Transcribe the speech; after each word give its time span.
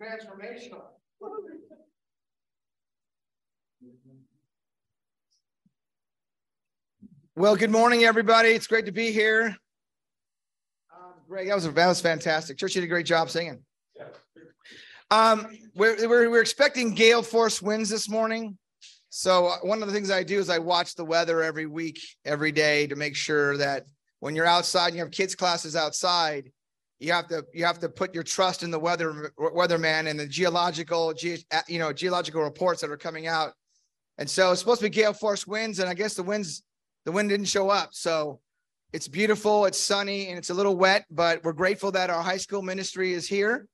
transformational. 0.00 0.82
Well, 7.36 7.56
good 7.56 7.70
morning, 7.70 8.04
everybody. 8.04 8.50
It's 8.50 8.66
great 8.66 8.86
to 8.86 8.92
be 8.92 9.10
here. 9.10 9.56
Um, 10.94 11.14
Greg, 11.28 11.48
that 11.48 11.54
was 11.54 11.72
that 11.72 11.86
was 11.86 12.00
fantastic. 12.00 12.56
Church 12.56 12.74
you 12.74 12.80
did 12.80 12.86
a 12.86 12.90
great 12.90 13.06
job 13.06 13.30
singing. 13.30 13.60
Um, 15.10 15.46
we're, 15.74 16.08
we're, 16.08 16.30
we're 16.30 16.40
expecting 16.40 16.94
gale 16.94 17.22
force 17.22 17.60
winds 17.60 17.90
this 17.90 18.08
morning. 18.08 18.56
So 19.10 19.46
uh, 19.46 19.58
one 19.62 19.80
of 19.82 19.86
the 19.86 19.94
things 19.94 20.10
I 20.10 20.22
do 20.22 20.38
is 20.38 20.48
I 20.48 20.58
watch 20.58 20.94
the 20.94 21.04
weather 21.04 21.42
every 21.42 21.66
week, 21.66 22.00
every 22.24 22.50
day 22.50 22.86
to 22.88 22.96
make 22.96 23.14
sure 23.14 23.56
that 23.58 23.84
when 24.20 24.34
you're 24.34 24.46
outside 24.46 24.88
and 24.88 24.96
you 24.96 25.02
have 25.02 25.12
kids 25.12 25.34
classes 25.34 25.76
outside, 25.76 26.50
you 27.00 27.12
have 27.12 27.28
to 27.28 27.44
you 27.52 27.64
have 27.64 27.78
to 27.80 27.88
put 27.88 28.14
your 28.14 28.22
trust 28.22 28.62
in 28.62 28.70
the 28.70 28.78
weather 28.78 29.32
weatherman 29.38 30.08
and 30.08 30.18
the 30.18 30.26
geological 30.26 31.12
ge, 31.12 31.44
you 31.68 31.78
know 31.78 31.92
geological 31.92 32.42
reports 32.42 32.80
that 32.80 32.90
are 32.90 32.96
coming 32.96 33.26
out. 33.26 33.52
And 34.18 34.30
so 34.30 34.52
it's 34.52 34.60
supposed 34.60 34.80
to 34.80 34.86
be 34.86 34.90
gale 34.90 35.12
force 35.12 35.46
winds, 35.46 35.80
and 35.80 35.88
I 35.88 35.94
guess 35.94 36.14
the 36.14 36.22
winds 36.22 36.62
the 37.04 37.12
wind 37.12 37.28
didn't 37.28 37.46
show 37.46 37.68
up. 37.68 37.90
So 37.92 38.40
it's 38.92 39.08
beautiful, 39.08 39.64
it's 39.66 39.80
sunny, 39.80 40.28
and 40.28 40.38
it's 40.38 40.50
a 40.50 40.54
little 40.54 40.76
wet, 40.76 41.04
but 41.10 41.42
we're 41.42 41.52
grateful 41.52 41.90
that 41.92 42.10
our 42.10 42.22
high 42.22 42.36
school 42.36 42.62
ministry 42.62 43.12
is 43.12 43.26
here. 43.26 43.66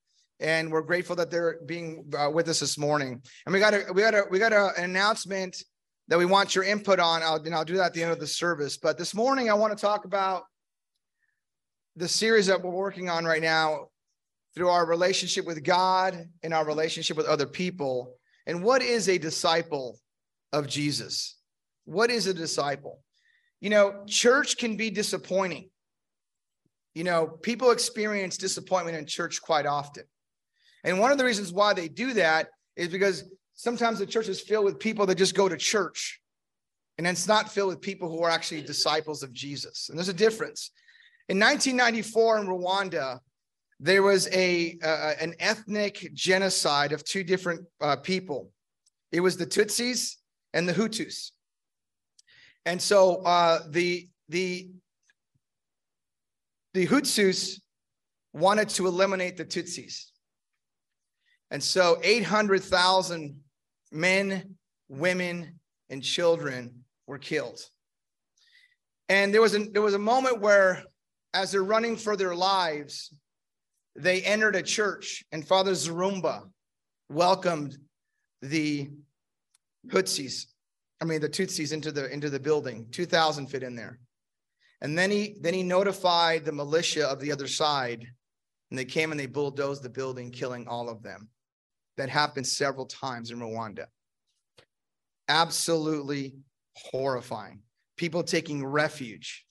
And 0.42 0.72
we're 0.72 0.80
grateful 0.80 1.14
that 1.16 1.30
they're 1.30 1.58
being 1.66 2.10
uh, 2.18 2.30
with 2.30 2.48
us 2.48 2.60
this 2.60 2.78
morning. 2.78 3.20
And 3.44 3.52
we 3.52 3.60
got 3.60 3.74
a 3.74 3.84
we 3.92 4.00
got 4.00 4.14
a 4.14 4.24
we 4.30 4.38
got 4.38 4.54
a, 4.54 4.72
an 4.78 4.84
announcement 4.84 5.62
that 6.08 6.18
we 6.18 6.24
want 6.24 6.54
your 6.54 6.64
input 6.64 6.98
on. 6.98 7.22
I'll, 7.22 7.36
and 7.36 7.54
I'll 7.54 7.66
do 7.66 7.76
that 7.76 7.86
at 7.86 7.92
the 7.92 8.02
end 8.02 8.12
of 8.12 8.18
the 8.18 8.26
service. 8.26 8.78
But 8.78 8.96
this 8.96 9.14
morning, 9.14 9.50
I 9.50 9.54
want 9.54 9.76
to 9.76 9.80
talk 9.80 10.06
about 10.06 10.44
the 11.96 12.08
series 12.08 12.46
that 12.46 12.62
we're 12.62 12.70
working 12.70 13.08
on 13.08 13.24
right 13.24 13.42
now 13.42 13.88
through 14.54 14.68
our 14.68 14.86
relationship 14.86 15.46
with 15.46 15.62
God 15.64 16.28
and 16.42 16.52
our 16.52 16.64
relationship 16.64 17.16
with 17.16 17.26
other 17.26 17.46
people. 17.46 18.16
And 18.46 18.62
what 18.62 18.82
is 18.82 19.08
a 19.08 19.18
disciple 19.18 19.98
of 20.52 20.66
Jesus? 20.66 21.36
What 21.84 22.10
is 22.10 22.26
a 22.26 22.34
disciple? 22.34 23.00
You 23.60 23.70
know, 23.70 24.04
church 24.06 24.56
can 24.56 24.76
be 24.76 24.90
disappointing. 24.90 25.70
You 26.94 27.04
know, 27.04 27.26
people 27.26 27.70
experience 27.70 28.36
disappointment 28.36 28.96
in 28.96 29.06
church 29.06 29.40
quite 29.40 29.66
often. 29.66 30.04
And 30.82 30.98
one 30.98 31.12
of 31.12 31.18
the 31.18 31.24
reasons 31.24 31.52
why 31.52 31.74
they 31.74 31.88
do 31.88 32.14
that 32.14 32.48
is 32.76 32.88
because 32.88 33.24
sometimes 33.54 33.98
the 33.98 34.06
church 34.06 34.28
is 34.28 34.40
filled 34.40 34.64
with 34.64 34.78
people 34.78 35.06
that 35.06 35.18
just 35.18 35.34
go 35.34 35.48
to 35.48 35.56
church. 35.56 36.20
And 36.98 37.06
it's 37.06 37.28
not 37.28 37.50
filled 37.50 37.68
with 37.68 37.80
people 37.80 38.10
who 38.10 38.22
are 38.22 38.30
actually 38.30 38.62
disciples 38.62 39.22
of 39.22 39.32
Jesus. 39.32 39.88
And 39.88 39.98
there's 39.98 40.08
a 40.08 40.14
difference. 40.14 40.70
In 41.30 41.38
1994 41.38 42.38
in 42.38 42.46
Rwanda, 42.48 43.20
there 43.78 44.02
was 44.02 44.28
a 44.32 44.76
uh, 44.82 45.12
an 45.20 45.36
ethnic 45.38 46.10
genocide 46.12 46.90
of 46.90 47.04
two 47.04 47.22
different 47.22 47.64
uh, 47.80 47.94
people. 47.94 48.50
It 49.12 49.20
was 49.20 49.36
the 49.36 49.46
Tutsis 49.46 50.16
and 50.54 50.68
the 50.68 50.72
Hutus. 50.72 51.30
And 52.66 52.82
so 52.82 53.22
uh, 53.22 53.60
the 53.68 54.08
the 54.28 54.70
the 56.74 56.88
Hutsus 56.88 57.60
wanted 58.32 58.68
to 58.70 58.88
eliminate 58.88 59.36
the 59.36 59.44
Tutsis. 59.44 60.06
And 61.52 61.62
so 61.62 62.00
800,000 62.02 63.38
men, 63.92 64.56
women, 64.88 65.60
and 65.90 66.02
children 66.02 66.84
were 67.06 67.18
killed. 67.18 67.60
And 69.08 69.34
there 69.34 69.40
was 69.40 69.56
a, 69.56 69.64
there 69.64 69.82
was 69.82 69.94
a 69.94 69.98
moment 69.98 70.40
where, 70.40 70.84
as 71.34 71.52
they're 71.52 71.62
running 71.62 71.96
for 71.96 72.16
their 72.16 72.34
lives, 72.34 73.12
they 73.96 74.22
entered 74.22 74.56
a 74.56 74.62
church, 74.62 75.24
and 75.32 75.46
Father 75.46 75.72
Seromba 75.72 76.42
welcomed 77.08 77.76
the 78.42 78.90
Hutsis 79.88 80.46
I 81.00 81.06
mean, 81.06 81.20
the 81.20 81.28
Tutsis 81.28 81.72
into 81.72 81.90
the 81.90 82.12
into 82.12 82.28
the 82.28 82.40
building. 82.40 82.86
Two 82.90 83.06
thousand 83.06 83.46
fit 83.46 83.62
in 83.62 83.74
there, 83.74 83.98
and 84.82 84.96
then 84.96 85.10
he 85.10 85.36
then 85.40 85.54
he 85.54 85.62
notified 85.62 86.44
the 86.44 86.52
militia 86.52 87.06
of 87.06 87.20
the 87.20 87.32
other 87.32 87.46
side, 87.46 88.06
and 88.70 88.78
they 88.78 88.84
came 88.84 89.10
and 89.10 89.18
they 89.18 89.26
bulldozed 89.26 89.82
the 89.82 89.88
building, 89.88 90.30
killing 90.30 90.68
all 90.68 90.88
of 90.88 91.02
them. 91.02 91.28
That 91.96 92.10
happened 92.10 92.46
several 92.46 92.86
times 92.86 93.30
in 93.30 93.38
Rwanda. 93.38 93.86
Absolutely 95.28 96.34
horrifying. 96.76 97.62
People 97.96 98.22
taking 98.22 98.64
refuge. 98.64 99.46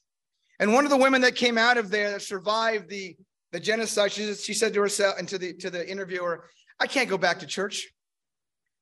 And 0.59 0.73
one 0.73 0.83
of 0.83 0.91
the 0.91 0.97
women 0.97 1.21
that 1.21 1.35
came 1.35 1.57
out 1.57 1.77
of 1.77 1.89
there 1.89 2.11
that 2.11 2.21
survived 2.21 2.89
the, 2.89 3.15
the 3.51 3.59
genocide, 3.59 4.11
she, 4.11 4.33
she 4.33 4.53
said 4.53 4.73
to 4.73 4.81
herself 4.81 5.15
and 5.17 5.27
to 5.29 5.37
the 5.37 5.53
to 5.55 5.69
the 5.69 5.89
interviewer, 5.89 6.45
I 6.79 6.87
can't 6.87 7.09
go 7.09 7.17
back 7.17 7.39
to 7.39 7.47
church. 7.47 7.89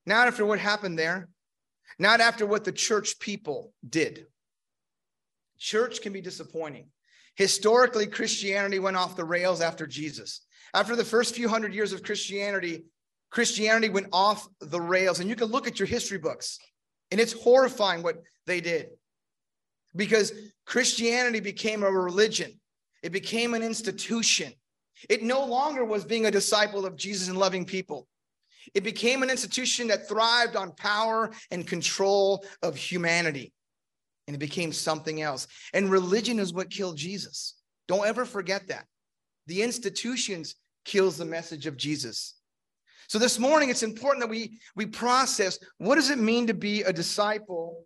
Not 0.06 0.28
after 0.28 0.46
what 0.46 0.60
happened 0.60 0.98
there 0.98 1.30
not 2.00 2.22
after 2.22 2.46
what 2.46 2.64
the 2.64 2.72
church 2.72 3.20
people 3.20 3.74
did. 3.88 4.28
Church 5.58 6.02
can 6.02 6.14
be 6.14 6.22
disappointing. 6.22 6.88
Historically, 7.36 8.08
Christianity 8.08 8.80
went 8.80 8.98
off 8.98 9.16
the 9.16 9.24
rails 9.24 9.62
after 9.62 9.88
Jesus. 9.88 10.42
After 10.74 10.96
the 10.96 11.04
first 11.04 11.36
few 11.36 11.50
hundred 11.50 11.74
years 11.74 11.94
of 11.94 12.04
Christianity, 12.04 12.86
Christianity 13.30 13.90
went 13.90 14.08
off 14.12 14.48
the 14.59 14.82
rails. 14.82 15.20
And 15.20 15.30
you 15.30 15.36
can 15.36 15.48
look 15.48 15.68
at 15.68 15.80
your 15.80 15.88
history 15.88 16.18
books, 16.18 16.59
and 17.12 17.20
it's 17.20 17.34
horrifying 17.34 18.04
what 18.04 18.22
they 18.46 18.62
did 18.62 18.90
because 19.97 20.31
Christianity 20.66 21.40
became 21.40 21.84
a 21.84 21.91
religion, 21.91 22.59
it 23.03 23.12
became 23.12 23.53
an 23.53 23.63
institution. 23.63 24.53
It 25.09 25.22
no 25.22 25.46
longer 25.46 25.85
was 25.85 26.06
being 26.06 26.25
a 26.25 26.31
disciple 26.31 26.85
of 26.85 26.96
Jesus 26.96 27.28
and 27.28 27.38
loving 27.38 27.66
people. 27.66 28.08
It 28.74 28.84
became 28.84 29.24
an 29.24 29.30
institution 29.30 29.88
that 29.88 30.08
thrived 30.08 30.56
on 30.56 30.72
power 30.74 31.31
and 31.52 31.68
control 31.68 32.44
of 32.63 32.75
humanity. 32.75 33.53
And 34.28 34.35
it 34.35 34.40
became 34.40 34.74
something 34.74 35.22
else. 35.22 35.47
And 35.74 35.91
religion 35.91 36.40
is 36.40 36.53
what 36.53 36.69
killed 36.69 36.97
Jesus. 36.97 37.56
Don't 37.88 38.08
ever 38.08 38.25
forget 38.25 38.68
that. 38.68 38.85
The 39.46 39.62
institutions 39.62 40.56
kills 40.84 41.18
the 41.18 41.25
message 41.25 41.68
of 41.68 41.78
Jesus. 41.78 42.35
So 43.08 43.19
this 43.19 43.40
morning, 43.40 43.69
it's 43.69 43.84
important 43.84 44.22
that 44.24 44.29
we, 44.29 44.59
we 44.75 44.85
process 44.85 45.59
what 45.78 45.96
does 45.96 46.09
it 46.09 46.19
mean 46.19 46.47
to 46.47 46.53
be 46.53 46.81
a 46.81 46.91
disciple 46.91 47.85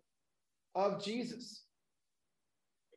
of 0.74 1.04
Jesus? 1.04 1.62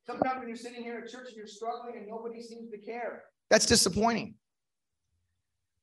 Sometimes 0.05 0.39
when 0.39 0.47
you're 0.47 0.57
sitting 0.57 0.83
here 0.83 0.99
at 1.03 1.09
church 1.09 1.27
and 1.29 1.37
you're 1.37 1.47
struggling 1.47 1.97
and 1.97 2.07
nobody 2.07 2.41
seems 2.41 2.69
to 2.69 2.77
care, 2.77 3.23
that's 3.49 3.65
disappointing. 3.65 4.35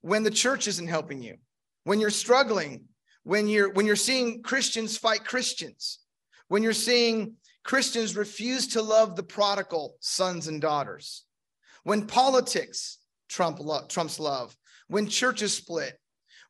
When 0.01 0.23
the 0.23 0.31
church 0.31 0.69
isn't 0.69 0.87
helping 0.87 1.23
you, 1.23 1.37
when 1.85 2.01
you're 2.01 2.11
struggling, 2.11 2.85
when 3.25 3.49
you're 3.49 3.73
when 3.73 3.87
you're 3.87 3.97
seeing 3.97 4.43
Christians 4.43 4.97
fight 4.97 5.25
Christians, 5.25 5.99
when 6.49 6.63
you're 6.63 6.73
seeing 6.73 7.35
Christians 7.65 8.17
refuse 8.17 8.69
to 8.69 8.83
love 8.83 9.17
the 9.17 9.23
prodigal 9.23 9.97
sons 10.01 10.49
and 10.49 10.61
daughters, 10.61 11.25
when 11.85 12.07
politics 12.07 12.99
trump 13.29 13.59
lo- 13.61 13.87
trumps 13.89 14.21
love, 14.21 14.57
when 14.89 15.09
churches 15.09 15.55
split, 15.55 15.99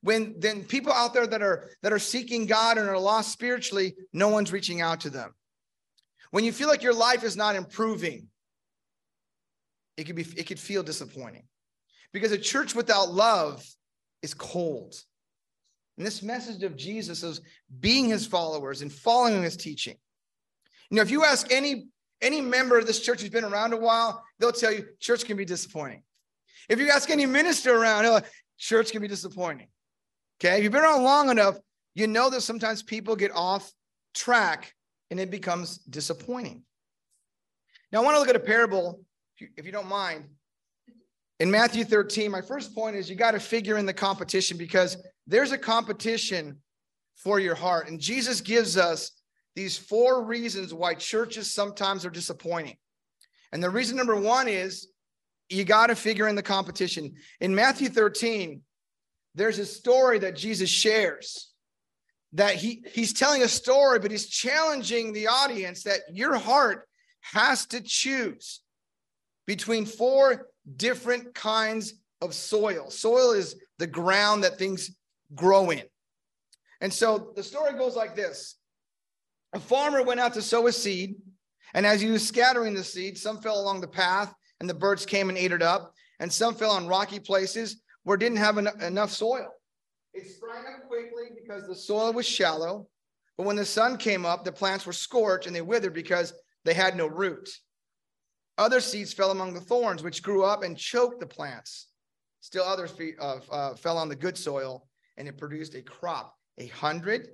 when 0.02 0.34
then 0.38 0.64
people 0.64 0.92
out 0.92 1.14
there 1.14 1.26
that 1.26 1.42
are 1.42 1.70
that 1.82 1.92
are 1.92 1.98
seeking 1.98 2.46
God 2.46 2.76
and 2.76 2.88
are 2.88 2.98
lost 2.98 3.32
spiritually, 3.32 3.94
no 4.12 4.28
one's 4.28 4.52
reaching 4.52 4.80
out 4.80 5.00
to 5.00 5.10
them. 5.10 5.32
When 6.32 6.44
you 6.44 6.52
feel 6.52 6.68
like 6.68 6.82
your 6.82 6.94
life 6.94 7.24
is 7.24 7.36
not 7.36 7.56
improving, 7.56 8.28
it 9.96 10.04
could 10.04 10.16
be 10.16 10.26
it 10.36 10.46
could 10.46 10.58
feel 10.58 10.82
disappointing. 10.82 11.44
Because 12.12 12.32
a 12.32 12.38
church 12.38 12.74
without 12.74 13.12
love 13.12 13.64
is 14.22 14.34
cold. 14.34 14.94
And 15.98 16.06
this 16.06 16.22
message 16.22 16.62
of 16.62 16.74
Jesus 16.74 17.22
is 17.22 17.42
being 17.80 18.08
his 18.08 18.26
followers 18.26 18.80
and 18.80 18.90
following 18.90 19.42
his 19.42 19.58
teaching. 19.58 19.96
You 20.90 20.96
know, 20.96 21.02
if 21.02 21.10
you 21.10 21.22
ask 21.22 21.52
any 21.52 21.88
any 22.22 22.40
member 22.40 22.78
of 22.78 22.86
this 22.86 23.00
church 23.00 23.20
who's 23.20 23.30
been 23.30 23.44
around 23.44 23.74
a 23.74 23.76
while, 23.76 24.24
they'll 24.38 24.52
tell 24.52 24.72
you 24.72 24.86
church 25.00 25.26
can 25.26 25.36
be 25.36 25.44
disappointing. 25.44 26.02
If 26.68 26.78
you 26.78 26.88
ask 26.88 27.10
any 27.10 27.26
minister 27.26 27.76
around, 27.76 28.08
like, 28.08 28.24
church 28.56 28.90
can 28.90 29.02
be 29.02 29.08
disappointing. 29.08 29.68
Okay, 30.40 30.56
if 30.56 30.62
you've 30.62 30.72
been 30.72 30.82
around 30.82 31.02
long 31.02 31.28
enough, 31.28 31.58
you 31.94 32.06
know 32.06 32.30
that 32.30 32.40
sometimes 32.40 32.82
people 32.82 33.16
get 33.16 33.32
off 33.34 33.70
track 34.14 34.74
and 35.12 35.20
it 35.20 35.30
becomes 35.30 35.76
disappointing. 35.90 36.62
Now, 37.92 38.00
I 38.00 38.04
want 38.04 38.14
to 38.14 38.18
look 38.18 38.30
at 38.30 38.34
a 38.34 38.40
parable, 38.40 39.04
if 39.38 39.66
you, 39.66 39.70
don't 39.70 39.86
mind. 39.86 40.24
In 41.38 41.50
Matthew 41.50 41.84
13, 41.84 42.30
my 42.30 42.40
first 42.40 42.74
point 42.74 42.96
is 42.96 43.10
you 43.10 43.14
got 43.14 43.32
to 43.32 43.38
figure 43.38 43.76
in 43.76 43.84
the 43.84 43.92
competition 43.92 44.56
because 44.56 44.96
there's 45.26 45.52
a 45.52 45.58
competition 45.58 46.56
for 47.14 47.38
your 47.38 47.54
heart. 47.54 47.90
And 47.90 48.00
Jesus 48.00 48.40
gives 48.40 48.78
us 48.78 49.10
these 49.54 49.76
four 49.76 50.24
reasons 50.24 50.72
why 50.72 50.94
churches 50.94 51.52
sometimes 51.52 52.06
are 52.06 52.10
disappointing. 52.10 52.78
And 53.52 53.62
the 53.62 53.68
reason 53.68 53.98
number 53.98 54.16
one 54.16 54.48
is 54.48 54.88
you 55.50 55.64
got 55.64 55.88
to 55.88 55.94
figure 55.94 56.26
in 56.26 56.36
the 56.36 56.42
competition. 56.42 57.12
In 57.42 57.54
Matthew 57.54 57.90
13, 57.90 58.62
there's 59.34 59.58
a 59.58 59.66
story 59.66 60.20
that 60.20 60.36
Jesus 60.36 60.70
shares 60.70 61.51
that 62.32 62.54
he, 62.54 62.82
he's 62.92 63.12
telling 63.12 63.42
a 63.42 63.48
story, 63.48 63.98
but 63.98 64.10
he's 64.10 64.28
challenging 64.28 65.12
the 65.12 65.26
audience 65.28 65.82
that 65.82 66.00
your 66.10 66.36
heart 66.36 66.88
has 67.20 67.66
to 67.66 67.80
choose 67.80 68.60
between 69.46 69.84
four 69.84 70.48
different 70.76 71.34
kinds 71.34 71.94
of 72.20 72.34
soil. 72.34 72.90
Soil 72.90 73.32
is 73.32 73.56
the 73.78 73.86
ground 73.86 74.44
that 74.44 74.58
things 74.58 74.90
grow 75.34 75.70
in. 75.70 75.82
And 76.80 76.92
so 76.92 77.32
the 77.36 77.42
story 77.42 77.72
goes 77.74 77.96
like 77.96 78.16
this 78.16 78.56
A 79.52 79.60
farmer 79.60 80.02
went 80.02 80.20
out 80.20 80.34
to 80.34 80.42
sow 80.42 80.66
a 80.66 80.72
seed, 80.72 81.16
and 81.74 81.86
as 81.86 82.00
he 82.00 82.10
was 82.10 82.26
scattering 82.26 82.74
the 82.74 82.84
seed, 82.84 83.18
some 83.18 83.40
fell 83.40 83.60
along 83.60 83.80
the 83.80 83.88
path, 83.88 84.32
and 84.60 84.68
the 84.68 84.74
birds 84.74 85.04
came 85.04 85.28
and 85.28 85.38
ate 85.38 85.52
it 85.52 85.62
up, 85.62 85.94
and 86.18 86.32
some 86.32 86.54
fell 86.54 86.70
on 86.70 86.88
rocky 86.88 87.20
places 87.20 87.82
where 88.04 88.16
it 88.16 88.20
didn't 88.20 88.38
have 88.38 88.58
en- 88.58 88.80
enough 88.80 89.10
soil. 89.10 89.48
It 90.14 90.28
sprang 90.28 90.64
up 90.66 90.88
quickly 90.88 91.30
because 91.40 91.66
the 91.66 91.74
soil 91.74 92.12
was 92.12 92.26
shallow, 92.26 92.88
but 93.38 93.46
when 93.46 93.56
the 93.56 93.64
sun 93.64 93.96
came 93.96 94.26
up, 94.26 94.44
the 94.44 94.52
plants 94.52 94.84
were 94.84 94.92
scorched 94.92 95.46
and 95.46 95.56
they 95.56 95.62
withered 95.62 95.94
because 95.94 96.34
they 96.64 96.74
had 96.74 96.96
no 96.96 97.06
root. 97.06 97.48
Other 98.58 98.80
seeds 98.80 99.12
fell 99.12 99.30
among 99.30 99.54
the 99.54 99.60
thorns, 99.60 100.02
which 100.02 100.22
grew 100.22 100.44
up 100.44 100.62
and 100.62 100.76
choked 100.76 101.20
the 101.20 101.26
plants. 101.26 101.88
Still, 102.40 102.64
others 102.64 102.94
uh, 103.20 103.38
uh, 103.50 103.74
fell 103.76 103.96
on 103.96 104.08
the 104.08 104.16
good 104.16 104.36
soil, 104.36 104.86
and 105.16 105.26
it 105.26 105.38
produced 105.38 105.74
a 105.74 105.82
crop, 105.82 106.36
a 106.58 106.66
hundred 106.68 107.28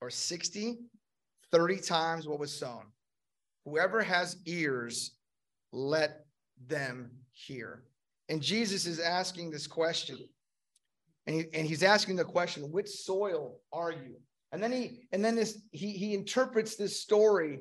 or 0.00 0.10
60, 0.10 0.78
30 1.52 1.76
times 1.78 2.26
what 2.26 2.40
was 2.40 2.52
sown. 2.52 2.86
Whoever 3.64 4.02
has 4.02 4.36
ears, 4.46 5.12
let 5.72 6.24
them 6.66 7.10
hear. 7.32 7.84
And 8.28 8.42
Jesus 8.42 8.86
is 8.86 8.98
asking 8.98 9.50
this 9.50 9.66
question. 9.66 10.18
And, 11.28 11.36
he, 11.36 11.46
and 11.52 11.66
he's 11.66 11.82
asking 11.82 12.16
the 12.16 12.24
question, 12.24 12.72
which 12.72 12.88
soil 12.88 13.60
are 13.70 13.92
you? 13.92 14.16
And 14.50 14.62
then 14.62 14.72
he 14.72 15.06
and 15.12 15.22
then 15.22 15.36
this 15.36 15.60
he 15.72 15.92
he 15.92 16.14
interprets 16.14 16.74
this 16.74 17.02
story 17.02 17.58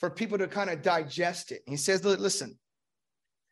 for 0.00 0.10
people 0.10 0.36
to 0.38 0.48
kind 0.48 0.70
of 0.70 0.82
digest 0.82 1.52
it. 1.52 1.62
He 1.66 1.76
says, 1.76 2.04
listen, 2.04 2.58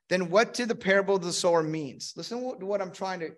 then 0.08 0.28
what 0.28 0.54
did 0.54 0.68
the 0.68 0.74
parable 0.74 1.14
of 1.14 1.22
the 1.22 1.32
sower 1.32 1.62
means? 1.62 2.14
Listen 2.16 2.58
to 2.58 2.66
what 2.66 2.82
I'm 2.82 2.90
trying 2.90 3.20
to, 3.20 3.28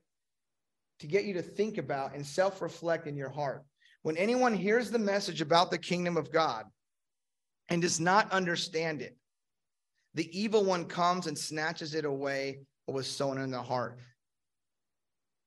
to 1.00 1.06
get 1.06 1.26
you 1.26 1.34
to 1.34 1.42
think 1.42 1.76
about 1.76 2.14
and 2.14 2.24
self-reflect 2.24 3.06
in 3.06 3.14
your 3.14 3.28
heart. 3.28 3.62
When 4.02 4.16
anyone 4.16 4.54
hears 4.54 4.90
the 4.90 4.98
message 4.98 5.42
about 5.42 5.70
the 5.70 5.76
kingdom 5.78 6.16
of 6.16 6.32
God 6.32 6.64
and 7.68 7.82
does 7.82 8.00
not 8.00 8.32
understand 8.32 9.02
it, 9.02 9.18
the 10.14 10.30
evil 10.32 10.64
one 10.64 10.86
comes 10.86 11.26
and 11.26 11.36
snatches 11.36 11.94
it 11.94 12.06
away 12.06 12.60
what 12.86 12.94
was 12.94 13.06
sown 13.06 13.36
in 13.38 13.50
the 13.50 13.62
heart. 13.62 13.98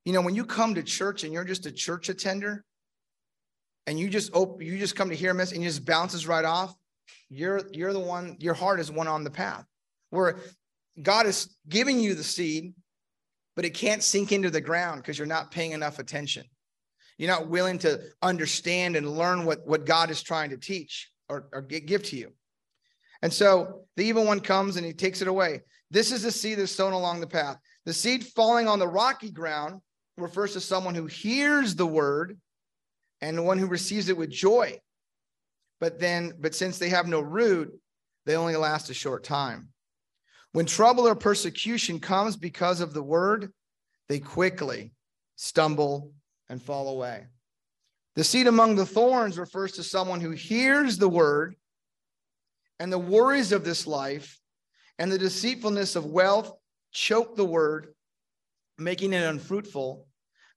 You 0.10 0.14
know, 0.14 0.22
when 0.22 0.34
you 0.34 0.44
come 0.44 0.74
to 0.74 0.82
church 0.82 1.24
and 1.24 1.32
you're 1.32 1.44
just 1.44 1.68
a 1.68 1.72
church 1.72 2.10
attender 2.10 2.66
and 3.86 4.00
you 4.00 4.10
just 4.10 4.32
open, 4.34 4.66
you 4.66 4.80
just 4.80 4.96
come 4.96 5.10
to 5.10 5.16
hear 5.16 5.30
a 5.30 5.34
message 5.36 5.58
and 5.58 5.64
it 5.64 5.68
just 5.68 5.86
bounces 5.86 6.26
right 6.26 6.44
off, 6.44 6.74
you're 7.30 7.62
you're 7.72 7.94
the 7.94 8.00
one, 8.00 8.36
your 8.40 8.56
heart 8.56 8.80
is 8.80 8.92
one 8.92 9.08
on 9.08 9.24
the 9.24 9.30
path 9.30 9.66
where 10.10 10.40
God 11.00 11.28
is 11.28 11.56
giving 11.68 12.00
you 12.00 12.16
the 12.16 12.24
seed, 12.24 12.74
but 13.56 13.66
it 13.66 13.76
can't 13.76 14.02
sink 14.02 14.32
into 14.32 14.50
the 14.50 14.62
ground 14.62 15.00
because 15.00 15.16
you're 15.20 15.28
not 15.28 15.52
paying 15.52 15.74
enough 15.74 16.00
attention. 16.00 16.44
You're 17.20 17.30
not 17.30 17.48
willing 17.48 17.78
to 17.78 18.02
understand 18.24 18.96
and 18.96 19.16
learn 19.16 19.46
what, 19.46 19.60
what 19.68 19.86
God 19.86 20.10
is 20.10 20.24
trying 20.24 20.50
to 20.50 20.58
teach 20.58 21.12
or, 21.30 21.50
or 21.54 21.62
give 21.62 22.02
to 22.06 22.18
you. 22.18 22.32
And 23.22 23.32
so 23.32 23.82
the 23.96 24.06
evil 24.06 24.26
one 24.26 24.40
comes 24.40 24.76
and 24.76 24.84
he 24.84 24.92
takes 24.92 25.22
it 25.22 25.28
away. 25.28 25.62
This 25.92 26.12
is 26.12 26.24
the 26.24 26.32
seed 26.32 26.58
that's 26.58 26.72
sown 26.72 26.94
along 26.94 27.20
the 27.20 27.28
path. 27.28 27.58
The 27.86 27.94
seed 27.94 28.24
falling 28.24 28.68
on 28.68 28.80
the 28.80 28.88
rocky 28.88 29.30
ground 29.30 29.82
refers 30.20 30.54
to 30.54 30.60
someone 30.60 30.96
who 30.96 31.06
hears 31.06 31.76
the 31.76 31.86
word 31.86 32.38
and 33.22 33.38
the 33.38 33.44
one 33.44 33.58
who 33.58 33.68
receives 33.68 34.10
it 34.10 34.18
with 34.18 34.30
joy. 34.30 34.80
But 35.80 36.00
then, 36.00 36.34
but 36.40 36.56
since 36.56 36.78
they 36.78 36.90
have 36.90 37.08
no 37.08 37.22
root, 37.22 37.74
they 38.26 38.36
only 38.36 38.56
last 38.56 38.90
a 38.90 38.94
short 38.94 39.24
time. 39.24 39.70
When 40.52 40.66
trouble 40.66 41.08
or 41.08 41.16
persecution 41.16 42.00
comes 42.00 42.36
because 42.36 42.82
of 42.82 42.94
the 42.94 43.04
word, 43.04 43.52
they 44.08 44.20
quickly 44.20 44.94
stumble 45.36 46.12
and 46.50 46.62
fall 46.62 46.90
away. 46.90 47.28
The 48.16 48.24
seed 48.24 48.48
among 48.48 48.76
the 48.76 48.86
thorns 48.86 49.38
refers 49.38 49.74
to 49.74 49.84
someone 49.84 50.20
who 50.20 50.32
hears 50.32 50.98
the 50.98 51.08
word 51.08 51.56
and 52.80 52.92
the 52.92 53.00
worries 53.00 53.52
of 53.52 53.64
this 53.64 53.88
life 53.88 54.40
and 54.98 55.12
the 55.12 55.18
deceitfulness 55.18 55.96
of 55.96 56.06
wealth 56.06 56.52
choke 56.92 57.36
the 57.36 57.46
word, 57.46 57.94
making 58.78 59.14
it 59.14 59.24
unfruitful. 59.24 60.08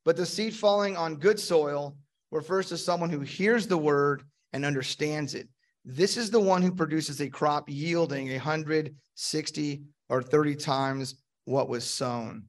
But 0.05 0.17
the 0.17 0.27
seed 0.27 0.55
falling 0.55 0.97
on 0.97 1.17
good 1.17 1.39
soil 1.39 1.97
refers 2.31 2.69
to 2.69 2.79
someone 2.79 3.11
who 3.11 3.21
hears 3.21 3.67
the 3.67 3.79
word 3.79 4.23
and 4.53 4.65
understands 4.65 5.35
it. 5.35 5.49
This 5.85 6.17
is 6.17 6.31
the 6.31 6.41
one 6.41 6.63
who 6.63 6.73
produces 6.73 7.21
a 7.21 7.29
crop 7.29 7.69
yielding 7.69 8.33
a 8.33 8.39
hundred, 8.39 8.95
sixty, 9.15 9.83
or 10.09 10.23
30 10.23 10.57
times 10.57 11.17
what 11.45 11.69
was 11.69 11.85
sown. 11.85 12.45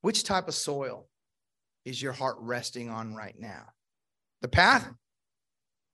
Which 0.00 0.24
type 0.24 0.48
of 0.48 0.54
soil 0.54 1.08
is 1.84 2.00
your 2.00 2.12
heart 2.12 2.36
resting 2.40 2.88
on 2.88 3.14
right 3.14 3.34
now? 3.38 3.64
The 4.42 4.48
path 4.48 4.88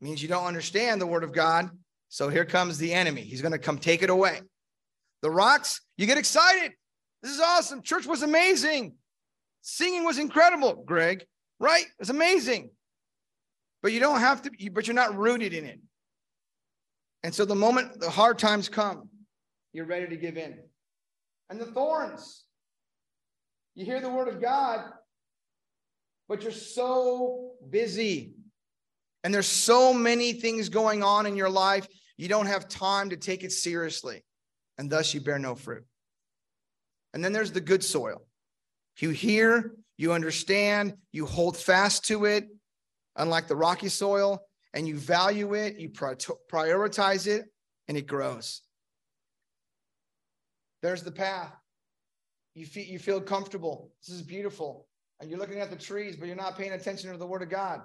means 0.01 0.23
you 0.23 0.29
don't 0.29 0.45
understand 0.45 1.01
the 1.01 1.07
word 1.07 1.25
of 1.25 1.33
God. 1.33 1.71
So 2.09 2.29
here 2.29 2.45
comes 2.45 2.79
the 2.79 2.93
enemy. 2.93 3.23
He's 3.23 3.43
going 3.43 3.53
to 3.53 3.59
come 3.59 3.79
take 3.79 4.03
it 4.03 4.11
away. 4.11 4.41
The 5.23 5.31
rocks, 5.31 5.81
you 5.97 6.07
get 6.07 6.19
excited. 6.19 6.73
This 7.23 7.33
is 7.33 7.41
awesome. 7.41 7.83
Church 7.83 8.07
was 8.07 8.23
amazing. 8.23 8.95
Singing 9.69 10.05
was 10.05 10.19
incredible, 10.19 10.85
Greg, 10.87 11.27
right? 11.59 11.87
It's 11.99 12.09
amazing. 12.09 12.71
But 13.83 13.91
you 13.91 13.99
don't 13.99 14.21
have 14.21 14.43
to, 14.43 14.71
but 14.71 14.87
you're 14.87 14.95
not 14.95 15.17
rooted 15.17 15.53
in 15.53 15.65
it. 15.65 15.81
And 17.25 17.35
so 17.35 17.45
the 17.45 17.57
moment 17.57 17.99
the 17.99 18.09
hard 18.09 18.39
times 18.39 18.69
come, 18.69 19.09
you're 19.73 19.85
ready 19.85 20.07
to 20.07 20.17
give 20.17 20.37
in. 20.37 20.57
And 21.51 21.61
the 21.61 21.65
thorns, 21.65 22.45
you 23.75 23.85
hear 23.85 24.01
the 24.01 24.09
word 24.09 24.29
of 24.29 24.41
God, 24.41 24.85
but 26.29 26.45
you're 26.45 26.53
so 26.53 27.55
busy. 27.69 28.35
And 29.25 29.35
there's 29.35 29.49
so 29.49 29.93
many 29.93 30.33
things 30.33 30.69
going 30.69 31.03
on 31.03 31.27
in 31.27 31.35
your 31.35 31.51
life, 31.51 31.89
you 32.17 32.29
don't 32.29 32.47
have 32.47 32.69
time 32.69 33.11
to 33.11 33.17
take 33.17 33.43
it 33.43 33.51
seriously. 33.51 34.25
And 34.79 34.89
thus 34.89 35.13
you 35.13 35.21
bear 35.21 35.41
no 35.41 35.57
fruit. 35.57 35.85
And 37.15 37.25
then 37.25 37.33
there's 37.33 37.51
the 37.51 37.61
good 37.61 37.83
soil. 37.83 38.26
You 38.99 39.11
hear, 39.11 39.73
you 39.99 40.13
understand, 40.13 40.95
you 41.13 41.27
hold 41.27 41.57
fast 41.57 42.07
to 42.07 42.25
it, 42.25 42.49
unlike 43.17 43.49
the 43.49 43.57
rocky 43.57 43.89
soil 43.89 44.43
and 44.73 44.87
you 44.87 44.99
value 44.99 45.55
it, 45.55 45.79
you 45.79 45.89
prioritize 45.89 47.27
it, 47.27 47.47
and 47.89 47.97
it 47.97 48.07
grows. 48.07 48.61
There's 50.83 51.03
the 51.03 51.13
path. 51.13 51.53
You 52.55 52.67
feel, 52.67 52.85
you 52.85 52.99
feel 52.99 53.21
comfortable. 53.21 53.91
This 54.07 54.15
is 54.15 54.23
beautiful. 54.23 54.87
And 55.19 55.31
you're 55.31 55.39
looking 55.39 55.61
at 55.61 55.71
the 55.71 55.77
trees, 55.77 56.17
but 56.17 56.27
you're 56.27 56.37
not 56.37 56.59
paying 56.59 56.73
attention 56.73 57.11
to 57.11 57.17
the 57.17 57.27
word 57.27 57.43
of 57.43 57.49
God. 57.49 57.81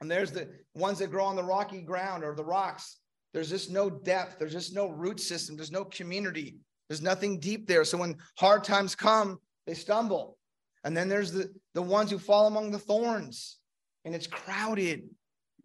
And 0.00 0.10
there's 0.10 0.30
the 0.30 0.48
ones 0.74 0.98
that 0.98 1.10
grow 1.10 1.24
on 1.24 1.36
the 1.36 1.42
rocky 1.42 1.80
ground 1.80 2.22
or 2.22 2.34
the 2.34 2.44
rocks. 2.44 2.98
There's 3.32 3.48
just 3.48 3.70
no 3.70 3.88
depth. 3.88 4.38
There's 4.38 4.52
just 4.52 4.74
no 4.74 4.88
root 4.88 5.20
system. 5.20 5.56
There's 5.56 5.72
no 5.72 5.84
community. 5.84 6.58
There's 6.88 7.02
nothing 7.02 7.40
deep 7.40 7.66
there. 7.66 7.84
So 7.84 7.98
when 7.98 8.16
hard 8.38 8.62
times 8.62 8.94
come, 8.94 9.38
they 9.68 9.74
stumble. 9.74 10.36
And 10.82 10.96
then 10.96 11.08
there's 11.08 11.30
the, 11.30 11.52
the 11.74 11.82
ones 11.82 12.10
who 12.10 12.18
fall 12.18 12.48
among 12.48 12.72
the 12.72 12.78
thorns 12.78 13.58
and 14.04 14.14
it's 14.14 14.26
crowded 14.26 15.02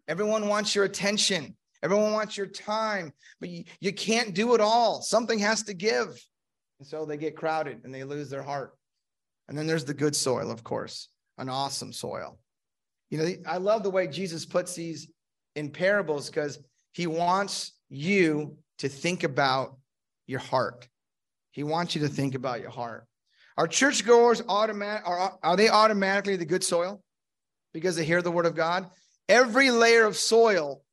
Everyone 0.07 0.47
wants 0.47 0.75
your 0.75 0.85
attention. 0.85 1.55
Everyone 1.81 2.13
wants 2.13 2.37
your 2.37 2.47
time, 2.47 3.11
but 3.39 3.49
you, 3.49 3.63
you 3.79 3.93
can't 3.93 4.33
do 4.33 4.55
it 4.55 4.61
all. 4.61 5.01
Something 5.01 5.39
has 5.39 5.63
to 5.63 5.73
give. 5.73 6.07
And 6.79 6.87
so 6.87 7.05
they 7.05 7.17
get 7.17 7.35
crowded 7.35 7.81
and 7.83 7.93
they 7.93 8.03
lose 8.03 8.29
their 8.29 8.43
heart. 8.43 8.73
And 9.47 9.57
then 9.57 9.67
there's 9.67 9.85
the 9.85 9.93
good 9.93 10.15
soil, 10.15 10.49
of 10.49 10.63
course, 10.63 11.09
an 11.37 11.49
awesome 11.49 11.91
soil. 11.91 12.39
You 13.09 13.17
know, 13.17 13.29
I 13.45 13.57
love 13.57 13.83
the 13.83 13.89
way 13.89 14.07
Jesus 14.07 14.45
puts 14.45 14.75
these 14.75 15.09
in 15.55 15.69
parables 15.69 16.29
because 16.29 16.59
he 16.93 17.05
wants 17.05 17.73
you 17.89 18.57
to 18.79 18.89
think 18.89 19.23
about 19.23 19.77
your 20.25 20.39
heart. 20.39 20.87
He 21.51 21.63
wants 21.63 21.95
you 21.95 22.01
to 22.01 22.07
think 22.07 22.33
about 22.33 22.61
your 22.61 22.71
heart. 22.71 23.05
Are 23.57 23.67
churchgoers 23.67 24.41
automatic 24.47 25.07
are, 25.07 25.37
are 25.43 25.55
they 25.55 25.69
automatically 25.69 26.35
the 26.35 26.45
good 26.45 26.63
soil 26.63 27.01
because 27.73 27.95
they 27.95 28.05
hear 28.05 28.21
the 28.21 28.31
word 28.31 28.45
of 28.45 28.55
God? 28.55 28.89
Every 29.29 29.71
layer 29.71 30.05
of 30.05 30.17
soil 30.17 30.83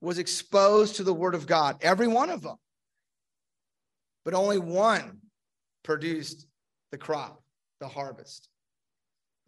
was 0.00 0.18
exposed 0.18 0.96
to 0.96 1.04
the 1.04 1.14
word 1.14 1.34
of 1.34 1.46
God, 1.46 1.76
every 1.82 2.08
one 2.08 2.30
of 2.30 2.42
them. 2.42 2.56
But 4.24 4.34
only 4.34 4.58
one 4.58 5.18
produced 5.82 6.46
the 6.90 6.98
crop, 6.98 7.42
the 7.80 7.88
harvest. 7.88 8.48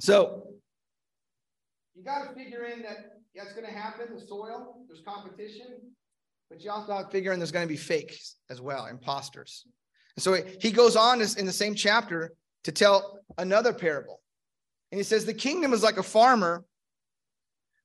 So 0.00 0.46
you 1.94 2.04
got 2.04 2.28
to 2.28 2.34
figure 2.34 2.64
in 2.64 2.82
that 2.82 3.12
that's 3.34 3.52
going 3.52 3.66
to 3.66 3.72
happen, 3.72 4.14
the 4.14 4.26
soil, 4.26 4.84
there's 4.88 5.02
competition, 5.06 5.66
but 6.50 6.62
you 6.62 6.70
also 6.70 6.94
have 6.94 7.06
to 7.06 7.10
figure 7.10 7.32
in 7.32 7.38
there's 7.38 7.52
going 7.52 7.66
to 7.66 7.72
be 7.72 7.78
fakes 7.78 8.36
as 8.50 8.60
well, 8.60 8.86
imposters. 8.86 9.64
And 10.16 10.22
so 10.22 10.34
he 10.60 10.70
goes 10.70 10.96
on 10.96 11.22
in 11.22 11.46
the 11.46 11.52
same 11.52 11.74
chapter 11.74 12.32
to 12.64 12.72
tell 12.72 13.18
another 13.38 13.72
parable. 13.72 14.20
And 14.90 14.98
he 14.98 15.04
says, 15.04 15.24
The 15.24 15.34
kingdom 15.34 15.72
is 15.72 15.82
like 15.82 15.96
a 15.96 16.02
farmer 16.02 16.64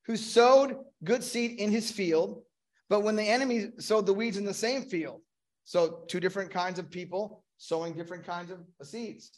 who 0.06 0.16
sowed 0.16 0.76
good 1.04 1.22
seed 1.22 1.58
in 1.58 1.70
his 1.70 1.90
field, 1.90 2.42
but 2.88 3.02
when 3.02 3.16
the 3.16 3.22
enemy 3.22 3.70
sowed 3.78 4.06
the 4.06 4.14
weeds 4.14 4.36
in 4.36 4.44
the 4.44 4.54
same 4.54 4.82
field, 4.82 5.20
so 5.64 6.04
two 6.08 6.20
different 6.20 6.50
kinds 6.50 6.78
of 6.78 6.90
people 6.90 7.44
sowing 7.58 7.92
different 7.92 8.24
kinds 8.24 8.50
of 8.50 8.60
seeds. 8.86 9.30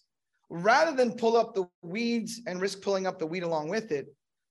rather 0.52 0.96
than 0.96 1.12
pull 1.12 1.36
up 1.36 1.54
the 1.54 1.64
weeds 1.82 2.40
and 2.46 2.60
risk 2.60 2.82
pulling 2.82 3.06
up 3.06 3.18
the 3.18 3.26
wheat 3.26 3.44
along 3.44 3.68
with 3.68 3.92
it, 3.92 4.06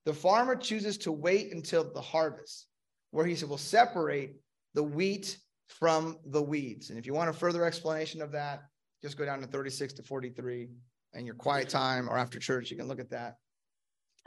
the 0.05 0.13
farmer 0.13 0.55
chooses 0.55 0.97
to 0.97 1.11
wait 1.11 1.53
until 1.53 1.91
the 1.93 2.01
harvest, 2.01 2.67
where 3.11 3.25
he 3.25 3.45
will 3.45 3.57
separate 3.57 4.35
the 4.73 4.83
wheat 4.83 5.37
from 5.67 6.17
the 6.25 6.41
weeds. 6.41 6.89
And 6.89 6.97
if 6.97 7.05
you 7.05 7.13
want 7.13 7.29
a 7.29 7.33
further 7.33 7.65
explanation 7.65 8.21
of 8.21 8.31
that, 8.31 8.63
just 9.01 9.17
go 9.17 9.25
down 9.25 9.41
to 9.41 9.47
36 9.47 9.93
to 9.93 10.03
43 10.03 10.69
and 11.13 11.25
your 11.25 11.35
quiet 11.35 11.69
time 11.69 12.09
or 12.09 12.17
after 12.17 12.39
church, 12.39 12.69
you 12.69 12.77
can 12.77 12.87
look 12.87 12.99
at 12.99 13.09
that. 13.11 13.35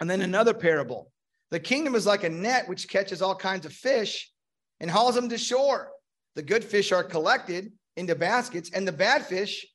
And 0.00 0.09
then 0.09 0.23
another 0.23 0.55
parable. 0.55 1.12
The 1.50 1.61
kingdom 1.61 1.95
is 1.95 2.07
like 2.07 2.25
a 2.25 2.29
net 2.29 2.69
which 2.69 2.88
catches 2.88 3.21
all 3.23 3.35
kinds 3.35 3.67
of 3.67 3.73
fish 3.73 4.33
and 4.81 4.91
hauls 4.91 5.14
them 5.14 5.29
to 5.29 5.38
shore. 5.38 5.91
The 6.35 6.43
good 6.43 6.64
fish 6.64 6.93
are 6.93 7.05
collected 7.05 7.73
into 7.97 8.14
baskets, 8.14 8.71
and 8.73 8.88
the 8.88 8.93
bad 8.93 9.26
fish 9.26 9.67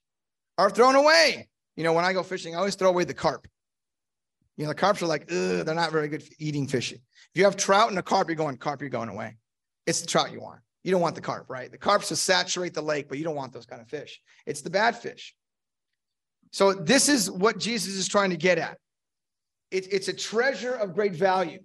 are 0.58 0.72
thrown 0.72 0.96
away. 0.96 1.48
You 1.76 1.84
know, 1.84 1.94
when 1.94 2.04
I 2.04 2.14
go 2.14 2.24
fishing, 2.24 2.56
I 2.56 2.58
always 2.58 2.74
throw 2.74 2.90
away 2.90 3.04
the 3.04 3.14
carp. 3.14 3.48
You 4.58 4.64
know, 4.64 4.70
the 4.70 4.76
carps 4.76 5.04
are 5.04 5.06
like, 5.06 5.28
they're 5.28 5.64
not 5.66 5.92
very 5.92 6.08
good 6.08 6.24
for 6.24 6.34
eating 6.40 6.68
fishing. 6.68 6.98
If 6.98 7.40
you 7.40 7.44
have 7.44 7.56
trout 7.56 7.90
and 7.90 8.00
a 8.00 8.02
carp, 8.02 8.28
you're 8.28 8.36
going, 8.36 8.58
carp, 8.58 8.82
you're 8.82 8.90
going 8.90 9.10
away. 9.10 9.38
It's 9.86 10.02
the 10.02 10.08
trout 10.08 10.32
you 10.32 10.42
want. 10.42 10.62
You 10.88 10.92
don't 10.92 11.02
want 11.02 11.16
the 11.16 11.22
carp, 11.22 11.50
right? 11.50 11.70
The 11.70 11.78
carps 11.78 12.08
just 12.08 12.24
saturate 12.24 12.74
the 12.74 12.82
lake, 12.82 13.10
but 13.10 13.18
you 13.18 13.26
don't 13.26 13.36
want 13.36 13.52
those 13.52 13.66
kind 13.66 13.82
of 13.82 13.90
fish. 13.90 14.22
It's 14.46 14.62
the 14.62 14.70
bad 14.70 14.96
fish. 14.96 15.36
So 16.52 16.72
this 16.72 17.10
is 17.10 17.30
what 17.30 17.58
Jesus 17.58 17.96
is 17.96 18.08
trying 18.08 18.30
to 18.30 18.38
get 18.38 18.58
at. 18.58 18.78
It, 19.70 19.92
it's 19.92 20.08
a 20.08 20.14
treasure 20.14 20.72
of 20.72 20.94
great 20.96 21.14
value. 21.14 21.60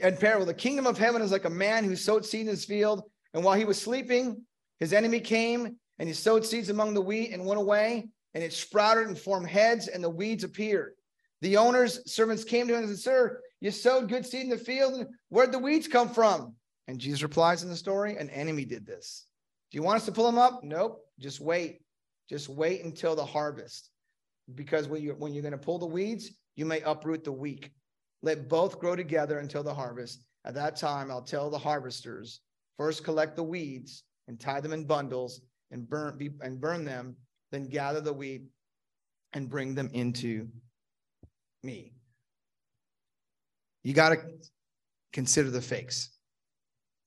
And 0.00 0.16
parable, 0.20 0.46
the 0.46 0.54
kingdom 0.54 0.86
of 0.86 0.96
heaven 0.96 1.20
is 1.20 1.32
like 1.32 1.46
a 1.46 1.50
man 1.50 1.82
who 1.82 1.96
sowed 1.96 2.24
seed 2.24 2.42
in 2.42 2.46
his 2.46 2.64
field, 2.64 3.02
and 3.34 3.42
while 3.42 3.58
he 3.58 3.64
was 3.64 3.82
sleeping, 3.82 4.42
his 4.78 4.92
enemy 4.92 5.18
came 5.18 5.74
and 5.98 6.08
he 6.08 6.14
sowed 6.14 6.46
seeds 6.46 6.68
among 6.68 6.94
the 6.94 7.02
wheat 7.02 7.32
and 7.32 7.44
went 7.44 7.58
away, 7.58 8.06
and 8.34 8.44
it 8.44 8.52
sprouted 8.52 9.08
and 9.08 9.18
formed 9.18 9.48
heads, 9.48 9.88
and 9.88 10.04
the 10.04 10.08
weeds 10.08 10.44
appeared. 10.44 10.92
The 11.40 11.56
owner's 11.56 12.08
servants 12.08 12.44
came 12.44 12.68
to 12.68 12.74
him 12.74 12.84
and 12.84 12.88
said, 12.90 13.00
Sir, 13.00 13.40
you 13.60 13.72
sowed 13.72 14.08
good 14.08 14.24
seed 14.24 14.42
in 14.42 14.48
the 14.48 14.58
field, 14.58 15.08
where'd 15.28 15.50
the 15.50 15.58
weeds 15.58 15.88
come 15.88 16.08
from? 16.08 16.54
And 16.88 16.98
Jesus 16.98 17.22
replies 17.22 17.62
in 17.62 17.68
the 17.68 17.76
story, 17.76 18.16
An 18.16 18.30
enemy 18.30 18.64
did 18.64 18.86
this. 18.86 19.26
Do 19.70 19.76
you 19.76 19.82
want 19.82 19.96
us 19.96 20.06
to 20.06 20.12
pull 20.12 20.26
them 20.26 20.38
up? 20.38 20.62
Nope. 20.62 21.00
Just 21.18 21.40
wait. 21.40 21.80
Just 22.28 22.48
wait 22.48 22.84
until 22.84 23.14
the 23.14 23.24
harvest. 23.24 23.90
Because 24.54 24.88
when 24.88 25.02
you're, 25.02 25.14
when 25.14 25.32
you're 25.32 25.42
going 25.42 25.52
to 25.52 25.58
pull 25.58 25.78
the 25.78 25.86
weeds, 25.86 26.30
you 26.56 26.66
may 26.66 26.80
uproot 26.82 27.24
the 27.24 27.32
weak. 27.32 27.70
Let 28.22 28.48
both 28.48 28.78
grow 28.78 28.96
together 28.96 29.38
until 29.38 29.62
the 29.62 29.74
harvest. 29.74 30.24
At 30.44 30.54
that 30.54 30.76
time, 30.76 31.10
I'll 31.10 31.22
tell 31.22 31.50
the 31.50 31.58
harvesters 31.58 32.40
first 32.76 33.04
collect 33.04 33.36
the 33.36 33.42
weeds 33.42 34.04
and 34.28 34.40
tie 34.40 34.60
them 34.60 34.72
in 34.72 34.84
bundles 34.84 35.40
and 35.70 35.88
burn, 35.88 36.18
be, 36.18 36.30
and 36.40 36.60
burn 36.60 36.84
them, 36.84 37.16
then 37.50 37.68
gather 37.68 38.00
the 38.00 38.12
wheat 38.12 38.42
and 39.32 39.48
bring 39.48 39.74
them 39.74 39.88
into 39.92 40.48
me. 41.62 41.92
You 43.84 43.94
got 43.94 44.10
to 44.10 44.18
consider 45.12 45.50
the 45.50 45.60
fakes. 45.60 46.10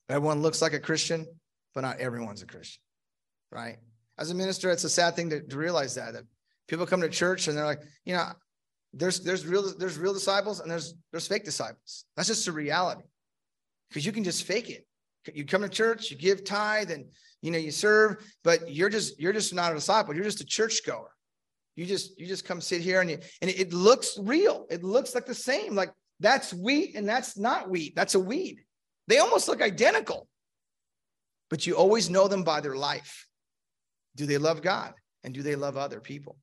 Everyone 0.09 0.41
looks 0.41 0.61
like 0.61 0.73
a 0.73 0.79
Christian, 0.79 1.25
but 1.73 1.81
not 1.81 1.99
everyone's 1.99 2.41
a 2.41 2.45
Christian, 2.45 2.81
right? 3.51 3.77
As 4.17 4.31
a 4.31 4.35
minister, 4.35 4.69
it's 4.69 4.83
a 4.83 4.89
sad 4.89 5.15
thing 5.15 5.29
to, 5.31 5.41
to 5.41 5.57
realize 5.57 5.95
that, 5.95 6.13
that 6.13 6.23
people 6.67 6.85
come 6.85 7.01
to 7.01 7.09
church 7.09 7.47
and 7.47 7.57
they're 7.57 7.65
like, 7.65 7.81
you 8.05 8.13
know, 8.13 8.27
there's 8.93 9.19
there's 9.21 9.45
real 9.45 9.73
there's 9.77 9.97
real 9.97 10.13
disciples 10.13 10.61
and 10.61 10.71
there's 10.71 10.93
there's 11.11 11.27
fake 11.27 11.43
disciples. 11.43 12.05
That's 12.15 12.29
just 12.29 12.45
the 12.45 12.51
reality. 12.51 13.03
Because 13.89 14.05
you 14.05 14.11
can 14.11 14.23
just 14.23 14.43
fake 14.43 14.69
it. 14.69 14.85
You 15.33 15.45
come 15.45 15.61
to 15.61 15.69
church, 15.69 16.11
you 16.11 16.17
give 16.17 16.43
tithe, 16.43 16.91
and 16.91 17.05
you 17.41 17.51
know 17.51 17.57
you 17.57 17.71
serve, 17.71 18.17
but 18.43 18.71
you're 18.71 18.89
just 18.89 19.19
you're 19.19 19.33
just 19.33 19.53
not 19.53 19.71
a 19.71 19.75
disciple. 19.75 20.15
You're 20.15 20.23
just 20.23 20.41
a 20.41 20.45
churchgoer. 20.45 21.09
You 21.75 21.85
just 21.85 22.17
you 22.19 22.25
just 22.25 22.45
come 22.45 22.61
sit 22.61 22.81
here 22.81 23.01
and 23.01 23.09
you, 23.09 23.19
and 23.41 23.51
it 23.51 23.73
looks 23.73 24.17
real. 24.21 24.65
It 24.69 24.83
looks 24.83 25.13
like 25.13 25.25
the 25.25 25.35
same. 25.35 25.75
Like 25.75 25.91
that's 26.19 26.53
wheat 26.53 26.95
and 26.95 27.07
that's 27.07 27.37
not 27.37 27.69
wheat. 27.69 27.95
That's 27.95 28.15
a 28.15 28.19
weed. 28.19 28.61
They 29.07 29.19
almost 29.19 29.47
look 29.47 29.61
identical. 29.61 30.27
But 31.49 31.67
you 31.67 31.75
always 31.75 32.09
know 32.09 32.27
them 32.27 32.43
by 32.43 32.61
their 32.61 32.75
life. 32.75 33.27
Do 34.15 34.25
they 34.25 34.37
love 34.37 34.61
God? 34.61 34.93
And 35.23 35.33
do 35.33 35.41
they 35.41 35.55
love 35.55 35.77
other 35.77 35.99
people? 35.99 36.37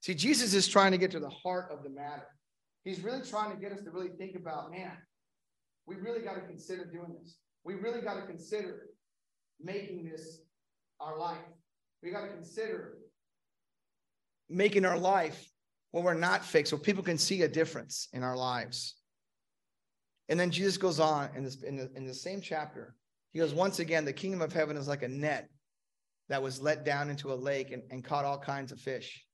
See, 0.00 0.14
Jesus 0.14 0.54
is 0.54 0.68
trying 0.68 0.92
to 0.92 0.98
get 0.98 1.10
to 1.12 1.20
the 1.20 1.30
heart 1.30 1.70
of 1.72 1.82
the 1.82 1.90
matter. 1.90 2.26
He's 2.84 3.00
really 3.00 3.22
trying 3.24 3.50
to 3.50 3.60
get 3.60 3.72
us 3.72 3.80
to 3.82 3.90
really 3.90 4.10
think 4.16 4.36
about, 4.36 4.70
man, 4.70 4.92
we 5.86 5.96
really 5.96 6.20
got 6.20 6.34
to 6.34 6.40
consider 6.42 6.84
doing 6.84 7.16
this. 7.20 7.36
We 7.64 7.74
really 7.74 8.00
got 8.00 8.14
to 8.14 8.22
consider 8.22 8.86
making 9.60 10.04
this 10.04 10.40
our 11.00 11.18
life. 11.18 11.38
We 12.02 12.10
got 12.10 12.22
to 12.22 12.28
consider 12.28 12.98
making 14.48 14.84
our 14.84 14.98
life 14.98 15.50
when 15.90 16.04
we're 16.04 16.14
not 16.14 16.44
fake 16.44 16.66
so 16.66 16.78
people 16.78 17.02
can 17.02 17.18
see 17.18 17.42
a 17.42 17.48
difference 17.48 18.08
in 18.12 18.22
our 18.22 18.36
lives. 18.36 18.94
And 20.28 20.38
then 20.38 20.50
Jesus 20.50 20.76
goes 20.76 21.00
on 21.00 21.30
in 21.34 21.44
this 21.44 21.62
in 21.62 21.76
the, 21.76 21.90
in 21.94 22.06
the 22.06 22.14
same 22.14 22.40
chapter. 22.40 22.94
He 23.32 23.38
goes, 23.38 23.54
once 23.54 23.78
again, 23.78 24.04
the 24.04 24.12
kingdom 24.12 24.42
of 24.42 24.52
heaven 24.52 24.76
is 24.76 24.88
like 24.88 25.02
a 25.02 25.08
net 25.08 25.48
that 26.28 26.42
was 26.42 26.60
let 26.60 26.84
down 26.84 27.10
into 27.10 27.32
a 27.32 27.34
lake 27.34 27.72
and, 27.72 27.82
and 27.90 28.04
caught 28.04 28.24
all 28.24 28.38
kinds 28.38 28.72
of 28.72 28.80
fish. 28.80 29.24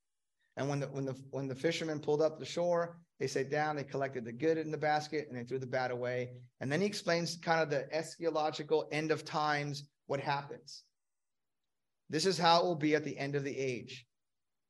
And 0.57 0.69
when 0.69 0.79
the 0.79 0.87
when 0.87 1.05
the 1.05 1.15
when 1.31 1.47
the 1.47 1.55
fishermen 1.55 1.99
pulled 1.99 2.21
up 2.21 2.39
the 2.39 2.45
shore, 2.45 2.97
they 3.19 3.27
sat 3.27 3.49
down, 3.49 3.75
they 3.75 3.83
collected 3.83 4.23
the 4.23 4.31
good 4.31 4.57
in 4.57 4.71
the 4.71 4.77
basket, 4.77 5.27
and 5.29 5.37
they 5.37 5.43
threw 5.43 5.59
the 5.59 5.67
bad 5.67 5.91
away. 5.91 6.29
And 6.61 6.71
then 6.71 6.79
he 6.79 6.87
explains 6.87 7.37
kind 7.37 7.61
of 7.61 7.69
the 7.69 7.87
eschatological 7.93 8.85
end 8.91 9.11
of 9.11 9.25
times, 9.25 9.83
what 10.07 10.19
happens. 10.19 10.83
This 12.09 12.25
is 12.25 12.37
how 12.37 12.61
it 12.61 12.65
will 12.65 12.75
be 12.75 12.95
at 12.95 13.03
the 13.03 13.17
end 13.17 13.35
of 13.35 13.43
the 13.43 13.57
age. 13.57 14.05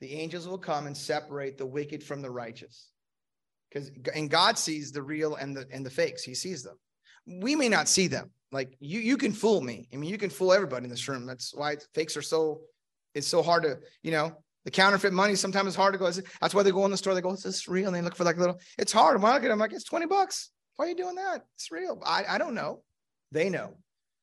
The 0.01 0.13
angels 0.13 0.47
will 0.47 0.57
come 0.57 0.87
and 0.87 0.95
separate 0.95 1.57
the 1.57 1.65
wicked 1.65 2.03
from 2.03 2.21
the 2.21 2.31
righteous. 2.31 2.91
Because 3.75 3.91
and 4.15 4.29
God 4.29 4.57
sees 4.57 4.93
the 4.93 5.03
real 5.03 5.35
and 5.35 5.55
the 5.55 5.67
and 5.69 5.85
the 5.85 5.89
fakes. 5.89 6.23
He 6.23 6.33
sees 6.33 6.63
them. 6.63 6.77
We 7.27 7.55
may 7.55 7.67
not 7.67 7.89
see 7.89 8.07
them. 8.07 8.31
Like 8.53 8.77
you, 8.79 9.01
you 9.01 9.17
can 9.17 9.33
fool 9.33 9.59
me. 9.59 9.87
I 9.93 9.97
mean, 9.97 10.09
you 10.09 10.17
can 10.17 10.29
fool 10.29 10.53
everybody 10.53 10.85
in 10.85 10.89
this 10.89 11.07
room. 11.09 11.25
That's 11.25 11.53
why 11.53 11.75
fakes 11.93 12.15
are 12.15 12.21
so. 12.21 12.61
It's 13.13 13.27
so 13.27 13.43
hard 13.43 13.63
to, 13.63 13.77
you 14.01 14.11
know, 14.11 14.33
the 14.63 14.71
counterfeit 14.71 15.13
money 15.13 15.35
sometimes 15.35 15.69
is 15.69 15.75
hard 15.75 15.93
to 15.93 15.99
go. 15.99 16.09
That's 16.41 16.53
why 16.53 16.63
they 16.63 16.71
go 16.71 16.85
in 16.85 16.91
the 16.91 16.97
store. 16.97 17.13
They 17.13 17.21
go, 17.21 17.31
"Is 17.31 17.43
this 17.43 17.67
real?" 17.67 17.87
And 17.87 17.95
they 17.95 18.01
look 18.01 18.15
for 18.15 18.23
like 18.23 18.37
little. 18.37 18.59
It's 18.77 18.93
hard. 18.93 19.21
When 19.21 19.31
I 19.31 19.39
get 19.39 19.49
them, 19.49 19.59
like 19.59 19.73
it's 19.73 19.83
twenty 19.83 20.05
bucks. 20.05 20.51
Why 20.77 20.85
are 20.85 20.89
you 20.89 20.95
doing 20.95 21.15
that? 21.15 21.41
It's 21.55 21.71
real. 21.71 22.01
I, 22.05 22.23
I 22.29 22.37
don't 22.37 22.55
know. 22.55 22.81
They 23.31 23.49
know. 23.49 23.77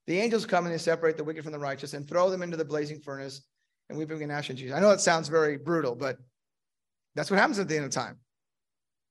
The 0.06 0.18
angels 0.18 0.47
come 0.47 0.66
and 0.66 0.75
they 0.75 0.78
separate 0.78 1.16
the 1.16 1.25
wicked 1.25 1.44
from 1.44 1.52
the 1.52 1.59
righteous 1.59 1.94
and 1.94 2.09
throw 2.09 2.28
them 2.28 2.42
into 2.42 2.56
the 2.56 2.64
blazing 2.64 3.00
furnace. 3.00 3.42
And 3.88 3.99
weeping 3.99 4.23
and 4.23 4.30
gnashing 4.30 4.56
teeth. 4.56 4.73
I 4.73 4.80
know 4.80 4.90
it 4.90 5.00
sounds 5.00 5.28
very 5.28 5.59
brutal, 5.59 5.94
but 5.94 6.16
that's 7.14 7.30
what 7.30 7.38
happens 7.38 7.59
at 7.59 7.68
the 7.68 7.76
end 7.76 7.85
of 7.85 7.90
time. 7.90 8.18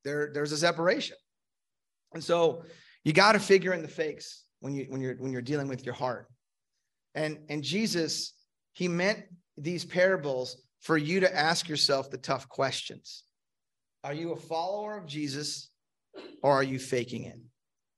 There, 0.03 0.31
there's 0.33 0.51
a 0.51 0.57
separation. 0.57 1.17
And 2.13 2.23
so 2.23 2.63
you 3.03 3.13
got 3.13 3.33
to 3.33 3.39
figure 3.39 3.73
in 3.73 3.81
the 3.81 3.87
fakes 3.87 4.43
when 4.59 4.73
you 4.73 4.85
when 4.89 5.01
you're 5.01 5.15
when 5.15 5.31
you're 5.31 5.41
dealing 5.41 5.67
with 5.67 5.85
your 5.85 5.95
heart. 5.95 6.27
And 7.15 7.39
and 7.49 7.63
Jesus, 7.63 8.33
he 8.73 8.87
meant 8.87 9.23
these 9.57 9.85
parables 9.85 10.61
for 10.79 10.97
you 10.97 11.19
to 11.19 11.35
ask 11.35 11.69
yourself 11.69 12.09
the 12.09 12.17
tough 12.17 12.49
questions. 12.49 13.23
Are 14.03 14.13
you 14.13 14.31
a 14.31 14.35
follower 14.35 14.97
of 14.97 15.05
Jesus 15.05 15.69
or 16.41 16.51
are 16.51 16.63
you 16.63 16.79
faking 16.79 17.25
it? 17.25 17.37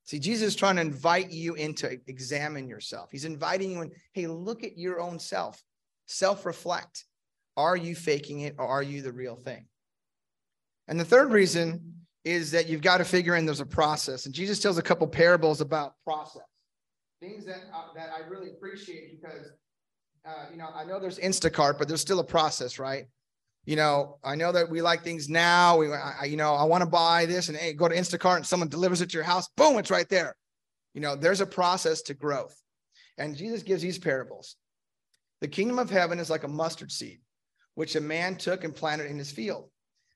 See, 0.05 0.19
Jesus 0.19 0.50
is 0.50 0.55
trying 0.55 0.75
to 0.75 0.81
invite 0.81 1.31
you 1.31 1.53
in 1.55 1.74
to 1.75 1.98
examine 2.07 2.67
yourself. 2.67 3.10
He's 3.12 3.24
inviting 3.24 3.72
you 3.72 3.81
in, 3.83 3.91
hey, 4.12 4.27
look 4.27 4.63
at 4.63 4.77
your 4.77 5.00
own 5.00 5.17
self, 5.17 5.63
self 6.07 6.45
reflect. 6.45 7.05
Are 7.55 7.77
you 7.77 7.95
faking 7.95 8.41
it 8.41 8.55
or 8.57 8.67
are 8.67 8.83
you 8.83 9.01
the 9.01 9.13
real 9.13 9.38
thing? 9.38 9.65
And 10.87 10.99
the 10.99 11.05
third 11.05 11.31
reason 11.31 11.93
is 12.23 12.51
that 12.51 12.67
you've 12.67 12.81
got 12.81 12.97
to 12.97 13.05
figure 13.05 13.35
in 13.35 13.45
there's 13.45 13.59
a 13.59 13.65
process. 13.65 14.25
And 14.25 14.33
Jesus 14.33 14.59
tells 14.59 14.77
a 14.77 14.81
couple 14.81 15.07
parables 15.07 15.61
about 15.61 15.95
process, 16.05 16.43
things 17.19 17.45
that, 17.45 17.63
uh, 17.73 17.93
that 17.95 18.09
I 18.15 18.27
really 18.29 18.49
appreciate 18.49 19.21
because 19.21 19.51
uh, 20.25 20.45
you 20.51 20.57
know, 20.57 20.69
I 20.73 20.85
know 20.85 20.99
there's 20.99 21.19
Instacart, 21.19 21.77
but 21.77 21.87
there's 21.87 22.01
still 22.01 22.19
a 22.19 22.23
process, 22.23 22.79
right? 22.79 23.05
You 23.65 23.75
know, 23.75 24.17
I 24.23 24.35
know 24.35 24.51
that 24.51 24.69
we 24.69 24.81
like 24.81 25.03
things 25.03 25.29
now. 25.29 25.77
We, 25.77 25.91
I, 25.91 26.25
you 26.25 26.37
know, 26.37 26.53
I 26.53 26.63
want 26.63 26.81
to 26.81 26.89
buy 26.89 27.25
this 27.25 27.49
and 27.49 27.57
hey, 27.57 27.73
go 27.73 27.87
to 27.87 27.95
Instacart 27.95 28.37
and 28.37 28.45
someone 28.45 28.69
delivers 28.69 29.01
it 29.01 29.09
to 29.09 29.17
your 29.17 29.23
house. 29.23 29.47
Boom, 29.55 29.77
it's 29.77 29.91
right 29.91 30.07
there. 30.09 30.35
You 30.93 31.01
know, 31.01 31.15
there's 31.15 31.41
a 31.41 31.45
process 31.45 32.01
to 32.03 32.13
growth. 32.13 32.55
And 33.17 33.35
Jesus 33.35 33.63
gives 33.63 33.81
these 33.81 33.99
parables. 33.99 34.55
The 35.41 35.47
kingdom 35.47 35.79
of 35.79 35.89
heaven 35.89 36.19
is 36.19 36.29
like 36.29 36.43
a 36.43 36.47
mustard 36.47 36.91
seed, 36.91 37.19
which 37.75 37.95
a 37.95 38.01
man 38.01 38.37
took 38.37 38.63
and 38.63 38.75
planted 38.75 39.09
in 39.09 39.17
his 39.17 39.31
field. 39.31 39.69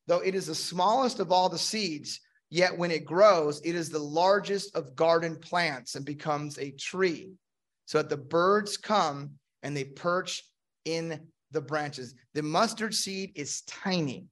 Though 0.08 0.20
it 0.20 0.36
is 0.36 0.48
the 0.48 0.56
smallest 0.56 1.20
of 1.20 1.32
all 1.32 1.50
the 1.50 1.58
seeds, 1.58 2.22
yet 2.50 2.78
when 2.78 2.92
it 2.92 3.06
grows, 3.06 3.62
it 3.62 3.76
is 3.76 3.90
the 3.90 4.00
largest 4.00 4.76
of 4.76 4.96
garden 4.96 5.36
plants 5.36 5.96
and 5.96 6.06
becomes 6.06 6.58
a 6.58 6.72
tree. 6.72 7.34
So 7.86 8.00
that 8.00 8.10
the 8.10 8.18
birds 8.18 8.78
come 8.78 9.32
and 9.64 9.76
they 9.76 9.86
perch 9.86 10.44
in 10.86 11.20
the 11.52 11.62
branches. 11.62 12.16
The 12.34 12.44
mustard 12.44 12.94
seed 12.94 13.32
is 13.36 13.62
tiny 13.62 14.28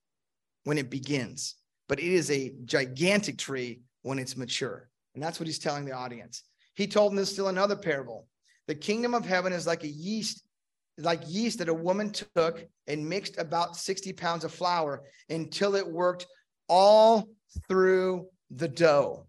when 0.63 0.77
it 0.77 0.89
begins, 0.89 1.55
but 1.87 1.99
it 1.99 2.11
is 2.11 2.31
a 2.31 2.53
gigantic 2.65 3.37
tree 3.37 3.81
when 4.01 4.19
it's 4.19 4.35
mature. 4.35 4.89
And 5.13 5.23
that's 5.23 5.39
what 5.39 5.47
he's 5.47 5.59
telling 5.59 5.85
the 5.85 5.93
audience. 5.93 6.43
He 6.75 6.87
told 6.87 7.11
them 7.11 7.17
this 7.17 7.31
still 7.31 7.47
another 7.47 7.75
parable. 7.75 8.27
The 8.67 8.75
kingdom 8.75 9.13
of 9.13 9.25
heaven 9.25 9.53
is 9.53 9.67
like 9.67 9.83
a 9.83 9.87
yeast 9.87 10.43
like 10.97 11.21
yeast 11.27 11.59
that 11.59 11.69
a 11.69 11.73
woman 11.73 12.11
took 12.11 12.65
and 12.87 13.07
mixed 13.07 13.37
about 13.37 13.75
60 13.75 14.13
pounds 14.13 14.43
of 14.43 14.53
flour 14.53 15.03
until 15.29 15.75
it 15.75 15.85
worked 15.85 16.25
all 16.69 17.27
through 17.67 18.27
the 18.51 18.67
dough. 18.67 19.27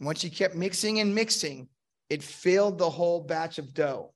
Once 0.00 0.20
she 0.20 0.30
kept 0.30 0.54
mixing 0.54 1.00
and 1.00 1.14
mixing, 1.14 1.68
it 2.10 2.22
filled 2.22 2.78
the 2.78 2.90
whole 2.90 3.20
batch 3.20 3.58
of 3.58 3.72
dough. 3.74 4.12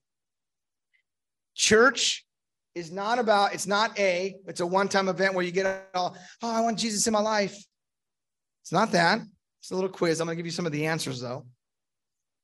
Church 1.55 2.27
is 2.75 2.93
not 2.93 3.19
about, 3.19 3.55
it's 3.55 3.67
not 3.67 3.99
a, 3.99 4.37
it's 4.47 4.61
a 4.61 4.67
one 4.67 4.89
time 4.89 5.09
event 5.09 5.35
where 5.35 5.45
you 5.45 5.51
get 5.51 5.89
all, 5.95 6.17
oh, 6.43 6.51
I 6.51 6.61
want 6.61 6.79
Jesus 6.79 7.07
in 7.07 7.13
my 7.13 7.21
life. 7.21 7.57
It's 8.63 8.73
not 8.73 8.93
that. 8.93 9.21
It's 9.61 9.71
a 9.71 9.75
little 9.75 9.91
quiz. 9.91 10.21
I'm 10.21 10.27
going 10.27 10.37
to 10.37 10.41
give 10.41 10.47
you 10.47 10.53
some 10.53 10.67
of 10.67 10.73
the 10.73 10.87
answers 10.87 11.21
though. 11.21 11.47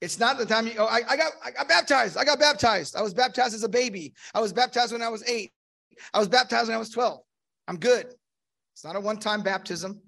It's 0.04 0.18
not 0.18 0.36
the 0.36 0.44
time 0.44 0.66
you, 0.66 0.74
oh, 0.78 0.84
I, 0.84 1.00
I 1.08 1.16
got, 1.16 1.32
I 1.42 1.50
got 1.50 1.66
baptized. 1.66 2.18
I 2.18 2.24
got 2.24 2.38
baptized. 2.38 2.94
I 2.94 3.00
was 3.00 3.14
baptized 3.14 3.54
as 3.54 3.62
a 3.62 3.68
baby. 3.68 4.12
I 4.34 4.40
was 4.40 4.52
baptized 4.52 4.92
when 4.92 5.00
I 5.00 5.08
was 5.08 5.26
eight. 5.26 5.50
I 6.12 6.18
was 6.18 6.28
baptized 6.28 6.68
when 6.68 6.76
I 6.76 6.78
was 6.78 6.90
12. 6.90 7.20
I'm 7.68 7.78
good. 7.78 8.06
It's 8.74 8.84
not 8.84 8.96
a 8.96 9.00
one 9.00 9.16
time 9.16 9.42
baptism. 9.42 10.02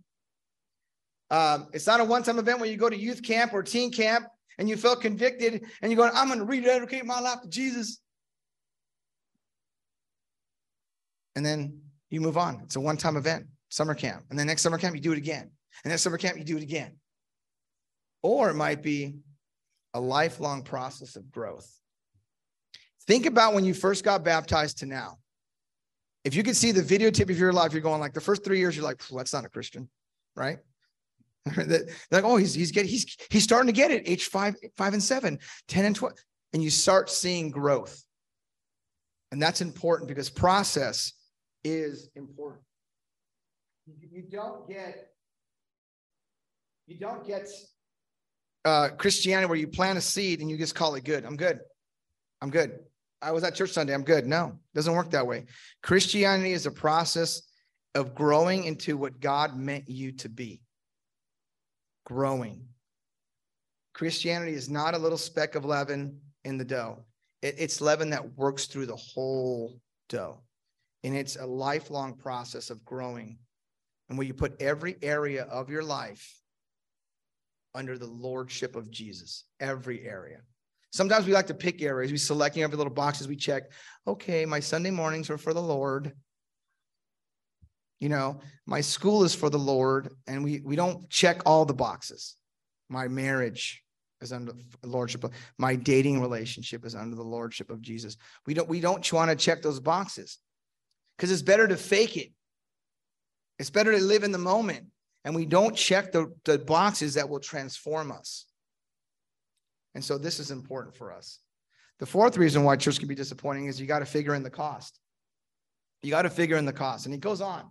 Um, 1.30 1.68
it's 1.72 1.86
not 1.86 2.00
a 2.00 2.04
one 2.04 2.22
time 2.22 2.38
event 2.38 2.60
when 2.60 2.70
you 2.70 2.76
go 2.76 2.90
to 2.90 2.96
youth 2.96 3.22
camp 3.22 3.54
or 3.54 3.62
teen 3.62 3.90
camp 3.90 4.26
and 4.58 4.68
you 4.68 4.76
feel 4.76 4.96
convicted 4.96 5.64
and 5.80 5.90
you're 5.90 5.96
going, 5.96 6.12
I'm 6.14 6.26
going 6.26 6.40
to 6.40 6.44
rededicate 6.44 7.06
my 7.06 7.18
life 7.18 7.40
to 7.42 7.48
Jesus. 7.48 7.98
And 11.34 11.44
then 11.44 11.80
you 12.10 12.20
move 12.20 12.36
on. 12.36 12.60
It's 12.64 12.76
a 12.76 12.80
one 12.80 12.98
time 12.98 13.16
event, 13.16 13.46
summer 13.70 13.94
camp. 13.94 14.24
And 14.28 14.38
then 14.38 14.46
next 14.46 14.60
summer 14.60 14.76
camp, 14.76 14.94
you 14.94 15.00
do 15.00 15.12
it 15.12 15.18
again. 15.18 15.50
And 15.84 15.90
next 15.90 16.02
summer 16.02 16.18
camp, 16.18 16.36
you 16.36 16.44
do 16.44 16.58
it 16.58 16.62
again. 16.62 16.96
Or 18.22 18.50
it 18.50 18.54
might 18.54 18.82
be 18.82 19.14
a 19.96 20.00
lifelong 20.00 20.62
process 20.62 21.16
of 21.16 21.32
growth. 21.32 21.66
Think 23.06 23.24
about 23.24 23.54
when 23.54 23.64
you 23.64 23.72
first 23.72 24.04
got 24.04 24.22
baptized 24.24 24.78
to 24.78 24.86
now. 24.86 25.18
If 26.22 26.34
you 26.34 26.42
could 26.42 26.56
see 26.56 26.70
the 26.70 26.82
video 26.82 27.10
tip 27.10 27.30
of 27.30 27.38
your 27.38 27.52
life, 27.52 27.72
you're 27.72 27.80
going 27.80 28.00
like 28.00 28.12
the 28.12 28.20
first 28.20 28.44
three 28.44 28.58
years, 28.58 28.76
you're 28.76 28.84
like, 28.84 29.00
that's 29.08 29.32
not 29.32 29.46
a 29.46 29.48
Christian, 29.48 29.88
right? 30.34 30.58
like, 31.56 32.24
oh, 32.24 32.36
he's 32.36 32.52
he's 32.52 32.72
getting 32.72 32.90
he's 32.90 33.16
he's 33.30 33.44
starting 33.44 33.68
to 33.68 33.72
get 33.72 33.90
it. 33.90 34.02
Age 34.06 34.26
five, 34.26 34.54
five 34.76 34.92
and 34.92 35.02
seven, 35.02 35.38
10 35.68 35.84
and 35.86 35.96
12. 35.96 36.14
And 36.52 36.62
you 36.62 36.68
start 36.68 37.08
seeing 37.08 37.50
growth. 37.50 38.04
And 39.32 39.40
that's 39.40 39.62
important 39.62 40.08
because 40.08 40.28
process 40.28 41.12
is 41.64 42.10
important. 42.16 42.62
You 43.86 44.24
don't 44.30 44.68
get 44.68 45.08
you 46.86 46.98
don't 46.98 47.26
get 47.26 47.48
uh, 48.66 48.88
Christianity 48.88 49.46
where 49.46 49.56
you 49.56 49.68
plant 49.68 49.96
a 49.96 50.00
seed 50.00 50.40
and 50.40 50.50
you 50.50 50.58
just 50.58 50.74
call 50.74 50.96
it 50.96 51.04
good. 51.04 51.24
I'm 51.24 51.36
good. 51.36 51.60
I'm 52.42 52.50
good. 52.50 52.80
I 53.22 53.30
was 53.30 53.44
at 53.44 53.54
church 53.54 53.70
Sunday. 53.70 53.94
I'm 53.94 54.02
good. 54.02 54.26
No, 54.26 54.58
doesn't 54.74 54.92
work 54.92 55.10
that 55.12 55.26
way. 55.26 55.46
Christianity 55.82 56.52
is 56.52 56.66
a 56.66 56.70
process 56.72 57.42
of 57.94 58.14
growing 58.14 58.64
into 58.64 58.96
what 58.96 59.20
God 59.20 59.56
meant 59.56 59.88
you 59.88 60.12
to 60.12 60.28
be. 60.28 60.60
Growing. 62.04 62.66
Christianity 63.94 64.52
is 64.52 64.68
not 64.68 64.94
a 64.94 64.98
little 64.98 65.16
speck 65.16 65.54
of 65.54 65.64
leaven 65.64 66.20
in 66.44 66.58
the 66.58 66.64
dough. 66.64 67.04
It, 67.42 67.54
it's 67.58 67.80
leaven 67.80 68.10
that 68.10 68.36
works 68.36 68.66
through 68.66 68.86
the 68.86 68.96
whole 68.96 69.80
dough. 70.08 70.40
And 71.04 71.16
it's 71.16 71.36
a 71.36 71.46
lifelong 71.46 72.14
process 72.16 72.70
of 72.70 72.84
growing. 72.84 73.38
And 74.08 74.18
where 74.18 74.26
you 74.26 74.34
put 74.34 74.60
every 74.60 74.96
area 75.02 75.44
of 75.44 75.70
your 75.70 75.84
life 75.84 76.42
under 77.76 77.98
the 77.98 78.06
lordship 78.06 78.74
of 78.74 78.90
Jesus, 78.90 79.44
every 79.60 80.06
area. 80.06 80.38
Sometimes 80.92 81.26
we 81.26 81.32
like 81.32 81.48
to 81.48 81.54
pick 81.54 81.82
areas. 81.82 82.10
We 82.10 82.18
select 82.18 82.56
every 82.56 82.76
little 82.76 82.92
boxes 82.92 83.28
we 83.28 83.36
check. 83.36 83.64
Okay, 84.06 84.46
my 84.46 84.60
Sunday 84.60 84.90
mornings 84.90 85.28
are 85.28 85.38
for 85.38 85.52
the 85.52 85.62
Lord. 85.62 86.12
You 88.00 88.08
know, 88.08 88.40
my 88.66 88.80
school 88.80 89.24
is 89.24 89.34
for 89.34 89.50
the 89.50 89.58
Lord, 89.58 90.10
and 90.26 90.42
we 90.42 90.60
we 90.60 90.76
don't 90.76 91.08
check 91.10 91.42
all 91.44 91.64
the 91.64 91.74
boxes. 91.74 92.36
My 92.88 93.08
marriage 93.08 93.82
is 94.20 94.32
under 94.32 94.52
the 94.52 94.88
lordship 94.88 95.24
of 95.24 95.32
my 95.58 95.76
dating 95.76 96.20
relationship 96.20 96.86
is 96.86 96.94
under 96.94 97.16
the 97.16 97.22
lordship 97.22 97.70
of 97.70 97.82
Jesus. 97.82 98.16
We 98.46 98.54
don't 98.54 98.68
we 98.68 98.80
don't 98.80 99.12
want 99.12 99.30
to 99.30 99.36
check 99.36 99.62
those 99.62 99.80
boxes 99.80 100.38
because 101.16 101.30
it's 101.30 101.42
better 101.42 101.68
to 101.68 101.76
fake 101.76 102.16
it. 102.16 102.32
It's 103.58 103.70
better 103.70 103.92
to 103.92 104.02
live 104.02 104.24
in 104.24 104.32
the 104.32 104.38
moment, 104.38 104.86
and 105.26 105.34
we 105.34 105.44
don't 105.44 105.74
check 105.76 106.12
the, 106.12 106.32
the 106.44 106.56
boxes 106.56 107.14
that 107.14 107.28
will 107.28 107.40
transform 107.40 108.12
us. 108.12 108.46
And 109.96 110.02
so 110.02 110.18
this 110.18 110.38
is 110.38 110.52
important 110.52 110.94
for 110.94 111.12
us. 111.12 111.40
The 111.98 112.06
fourth 112.06 112.36
reason 112.36 112.62
why 112.62 112.76
church 112.76 113.00
can 113.00 113.08
be 113.08 113.16
disappointing 113.16 113.66
is 113.66 113.80
you 113.80 113.88
got 113.88 113.98
to 113.98 114.06
figure 114.06 114.36
in 114.36 114.44
the 114.44 114.50
cost. 114.50 115.00
You 116.02 116.10
got 116.10 116.22
to 116.22 116.30
figure 116.30 116.56
in 116.56 116.64
the 116.64 116.72
cost. 116.72 117.06
And 117.06 117.12
he 117.12 117.18
goes 117.18 117.40
on. 117.40 117.68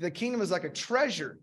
The 0.00 0.10
kingdom 0.10 0.40
is 0.40 0.50
like 0.50 0.64
a 0.64 0.70
treasure 0.70 1.40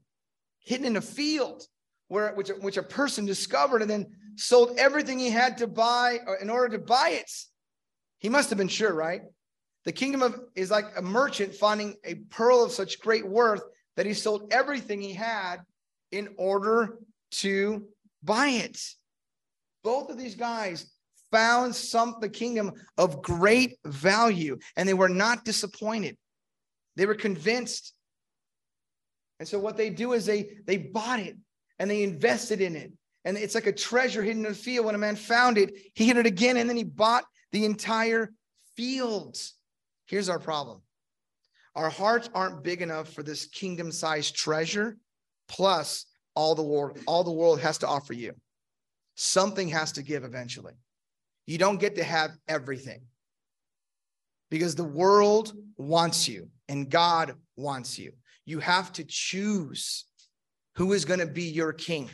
hidden 0.57 0.87
in 0.87 0.97
a 0.97 1.01
field 1.01 1.61
where 2.07 2.33
which, 2.33 2.49
which 2.61 2.77
a 2.77 2.83
person 2.83 3.25
discovered 3.25 3.83
and 3.83 3.91
then 3.91 4.07
sold 4.35 4.79
everything 4.79 5.19
he 5.19 5.29
had 5.29 5.59
to 5.59 5.67
buy 5.67 6.17
uh, 6.27 6.37
in 6.41 6.49
order 6.49 6.75
to 6.77 6.83
buy 6.83 7.09
it. 7.09 7.31
He 8.17 8.29
must 8.29 8.49
have 8.49 8.57
been 8.57 8.67
sure, 8.67 8.93
right? 8.93 9.21
The 9.85 9.91
kingdom 9.91 10.23
of 10.23 10.39
is 10.55 10.71
like 10.71 10.85
a 10.97 11.03
merchant 11.03 11.53
finding 11.53 11.97
a 12.03 12.15
pearl 12.15 12.63
of 12.63 12.71
such 12.71 12.99
great 12.99 13.27
worth 13.27 13.61
that 13.97 14.05
he 14.05 14.13
sold 14.13 14.51
everything 14.51 15.01
he 15.01 15.13
had 15.13 15.57
in 16.11 16.29
order 16.37 16.99
to 17.31 17.87
buy 18.23 18.47
it. 18.47 18.79
Both 19.83 20.09
of 20.09 20.17
these 20.17 20.35
guys 20.35 20.91
found 21.31 21.73
some 21.73 22.15
the 22.19 22.29
kingdom 22.29 22.73
of 22.97 23.21
great 23.21 23.77
value 23.85 24.57
and 24.75 24.87
they 24.87 24.93
were 24.93 25.09
not 25.09 25.45
disappointed. 25.45 26.17
They 26.95 27.05
were 27.05 27.15
convinced. 27.15 27.93
And 29.39 29.47
so 29.47 29.57
what 29.57 29.77
they 29.77 29.89
do 29.89 30.13
is 30.13 30.25
they 30.25 30.57
they 30.65 30.77
bought 30.77 31.19
it 31.19 31.37
and 31.79 31.89
they 31.89 32.03
invested 32.03 32.61
in 32.61 32.75
it. 32.75 32.91
And 33.23 33.37
it's 33.37 33.55
like 33.55 33.67
a 33.67 33.71
treasure 33.71 34.23
hidden 34.23 34.45
in 34.45 34.51
a 34.51 34.55
field. 34.55 34.85
When 34.85 34.95
a 34.95 34.99
man 34.99 35.15
found 35.15 35.57
it, 35.57 35.73
he 35.93 36.05
hid 36.05 36.17
it 36.17 36.25
again 36.25 36.57
and 36.57 36.69
then 36.69 36.77
he 36.77 36.83
bought 36.83 37.23
the 37.51 37.65
entire 37.65 38.31
fields. 38.75 39.55
Here's 40.05 40.29
our 40.29 40.39
problem. 40.39 40.81
Our 41.75 41.89
hearts 41.89 42.29
aren't 42.33 42.63
big 42.63 42.81
enough 42.81 43.13
for 43.13 43.23
this 43.23 43.45
kingdom-sized 43.45 44.35
treasure 44.35 44.97
plus 45.47 46.05
all 46.35 46.55
the 46.55 46.63
world 46.63 46.99
all 47.07 47.23
the 47.23 47.31
world 47.31 47.59
has 47.59 47.77
to 47.79 47.87
offer 47.87 48.13
you. 48.13 48.33
Something 49.15 49.69
has 49.69 49.91
to 49.93 50.03
give 50.03 50.23
eventually. 50.23 50.73
You 51.45 51.57
don't 51.57 51.79
get 51.79 51.95
to 51.95 52.03
have 52.03 52.31
everything 52.47 53.01
because 54.49 54.75
the 54.75 54.83
world 54.83 55.53
wants 55.77 56.27
you 56.27 56.49
and 56.69 56.89
God 56.89 57.33
wants 57.55 57.97
you. 57.97 58.13
You 58.45 58.59
have 58.59 58.91
to 58.93 59.03
choose 59.07 60.05
who 60.75 60.93
is 60.93 61.05
going 61.05 61.19
to 61.19 61.25
be 61.25 61.43
your 61.43 61.73
king. 61.73 62.09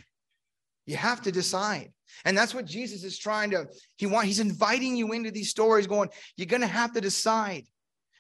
You 0.86 0.98
have 0.98 1.22
to 1.24 1.32
decide. 1.32 1.92
And 2.26 2.38
that's 2.38 2.54
what 2.54 2.66
Jesus 2.66 3.04
is 3.04 3.18
trying 3.18 3.52
to, 3.52 3.68
he 3.98 4.06
want, 4.06 4.28
he's 4.28 4.40
inviting 4.40 4.96
you 4.96 5.12
into 5.14 5.32
these 5.32 5.50
stories 5.50 5.88
going, 5.88 6.10
you're 6.36 6.48
going 6.48 6.62
to 6.62 6.68
have 6.68 6.94
to 6.94 7.02
decide. 7.02 7.66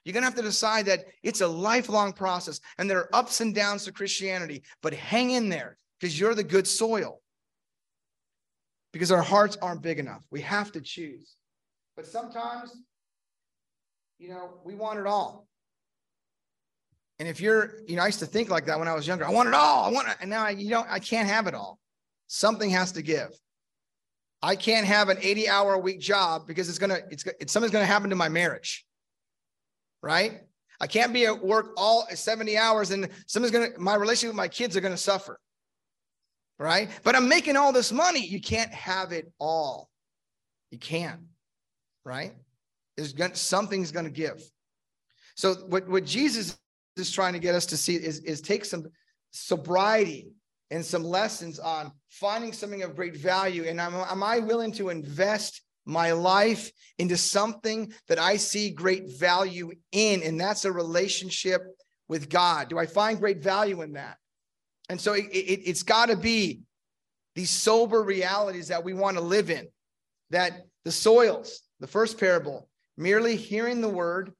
You're 0.07 0.13
going 0.13 0.21
to 0.21 0.29
have 0.29 0.35
to 0.35 0.41
decide 0.41 0.85
that 0.85 1.03
it's 1.21 1.41
a 1.41 1.47
lifelong 1.47 2.13
process 2.13 2.61
and 2.77 2.89
there 2.89 2.99
are 2.99 3.09
ups 3.11 3.41
and 3.41 3.53
downs 3.53 3.83
to 3.83 3.91
Christianity, 3.91 4.63
but 4.81 4.93
hang 4.93 5.31
in 5.31 5.49
there 5.49 5.77
because 5.99 6.17
you're 6.17 6.33
the 6.33 6.45
good 6.45 6.65
soil 6.65 7.19
because 8.93 9.11
our 9.11 9.21
hearts 9.21 9.57
aren't 9.61 9.81
big 9.81 9.99
enough. 9.99 10.21
We 10.31 10.39
have 10.43 10.71
to 10.71 10.79
choose. 10.79 11.35
But 11.97 12.05
sometimes, 12.05 12.71
you 14.17 14.29
know, 14.29 14.61
we 14.63 14.75
want 14.75 14.97
it 14.97 15.07
all. 15.07 15.45
And 17.19 17.27
if 17.27 17.41
you're, 17.41 17.73
you 17.85 17.97
know, 17.97 18.03
I 18.03 18.05
used 18.05 18.19
to 18.19 18.25
think 18.25 18.49
like 18.49 18.65
that 18.67 18.79
when 18.79 18.87
I 18.87 18.93
was 18.93 19.05
younger. 19.05 19.25
I 19.25 19.29
want 19.29 19.49
it 19.49 19.55
all. 19.55 19.83
I 19.83 19.91
want 19.91 20.07
it. 20.07 20.15
And 20.21 20.29
now 20.29 20.45
I, 20.45 20.51
you 20.51 20.69
don't, 20.69 20.87
I 20.89 20.99
can't 20.99 21.27
have 21.27 21.47
it 21.47 21.53
all. 21.53 21.79
Something 22.27 22.69
has 22.69 22.93
to 22.93 23.01
give. 23.01 23.31
I 24.41 24.55
can't 24.55 24.87
have 24.87 25.09
an 25.09 25.17
80 25.19 25.49
hour 25.49 25.73
a 25.73 25.79
week 25.79 25.99
job 25.99 26.47
because 26.47 26.69
it's 26.69 26.79
going 26.79 26.91
to, 26.91 27.03
it's, 27.11 27.25
it's 27.41 27.51
something's 27.51 27.73
going 27.73 27.83
to 27.83 27.91
happen 27.91 28.09
to 28.09 28.15
my 28.15 28.29
marriage. 28.29 28.87
Right. 30.01 30.41
I 30.79 30.88
can't 30.88 31.12
be 31.12 31.25
at 31.25 31.43
work 31.43 31.73
all 31.75 32.07
70 32.07 32.57
hours 32.57 32.91
and 32.91 33.10
someone's 33.25 33.51
going 33.51 33.73
to, 33.73 33.79
my 33.79 33.95
relationship 33.95 34.29
with 34.29 34.38
my 34.38 34.47
kids 34.47 34.77
are 34.77 34.81
going 34.81 34.93
to 34.93 34.97
suffer 34.97 35.39
right? 36.60 36.89
But 37.03 37.15
I'm 37.15 37.27
making 37.27 37.55
all 37.55 37.71
this 37.71 37.91
money. 37.91 38.25
You 38.25 38.41
can't 38.41 38.71
have 38.71 39.12
it 39.12 39.31
all. 39.39 39.89
You 40.71 40.77
can't, 40.77 41.21
right? 42.03 42.33
There's 42.95 43.13
gonna 43.13 43.36
something's 43.36 43.91
going 43.91 44.05
to 44.05 44.12
give. 44.12 44.41
So 45.36 45.53
what, 45.67 45.88
what 45.88 46.05
Jesus 46.05 46.57
is 46.95 47.12
trying 47.12 47.33
to 47.33 47.39
get 47.39 47.55
us 47.55 47.67
to 47.67 47.77
see 47.77 47.95
is, 47.95 48.19
is 48.19 48.41
take 48.41 48.65
some 48.65 48.88
sobriety 49.31 50.31
and 50.71 50.83
some 50.83 51.03
lessons 51.03 51.60
on 51.60 51.91
finding 52.10 52.51
something 52.51 52.81
of 52.81 52.95
great 52.95 53.15
value. 53.15 53.65
And 53.65 53.79
I'm 53.79 53.93
am 53.93 54.23
I 54.23 54.39
willing 54.39 54.71
to 54.73 54.89
invest 54.89 55.62
my 55.88 56.12
life 56.12 56.71
into 56.97 57.17
something 57.17 57.91
that 58.08 58.19
I 58.19 58.38
see 58.38 58.69
great 58.69 59.17
value 59.17 59.71
in? 59.91 60.21
And 60.23 60.39
that's 60.39 60.65
a 60.65 60.71
relationship 60.71 61.62
with 62.08 62.30
God. 62.30 62.69
Do 62.69 62.78
I 62.78 62.86
find 62.86 63.19
great 63.19 63.41
value 63.41 63.82
in 63.82 63.93
that? 63.93 64.17
And 64.89 65.00
so 65.00 65.13
it, 65.13 65.26
it, 65.26 65.62
it's 65.67 65.84
got 65.84 66.10
to 66.10 66.17
be 66.17 66.62
these 67.36 67.50
sober 67.50 68.04
realities 68.04 68.69
that 68.69 68.84
we 68.84 68.93
want 68.93 69.17
to 69.17 69.23
live 69.23 69.50
in. 69.50 69.67
That 70.30 70.62
the 70.84 70.91
soils, 70.91 71.62
the 71.80 71.88
first 71.88 72.19
parable, 72.19 72.69
merely 72.97 73.36
hearing 73.36 73.82
the 73.82 73.89
word 73.89 74.34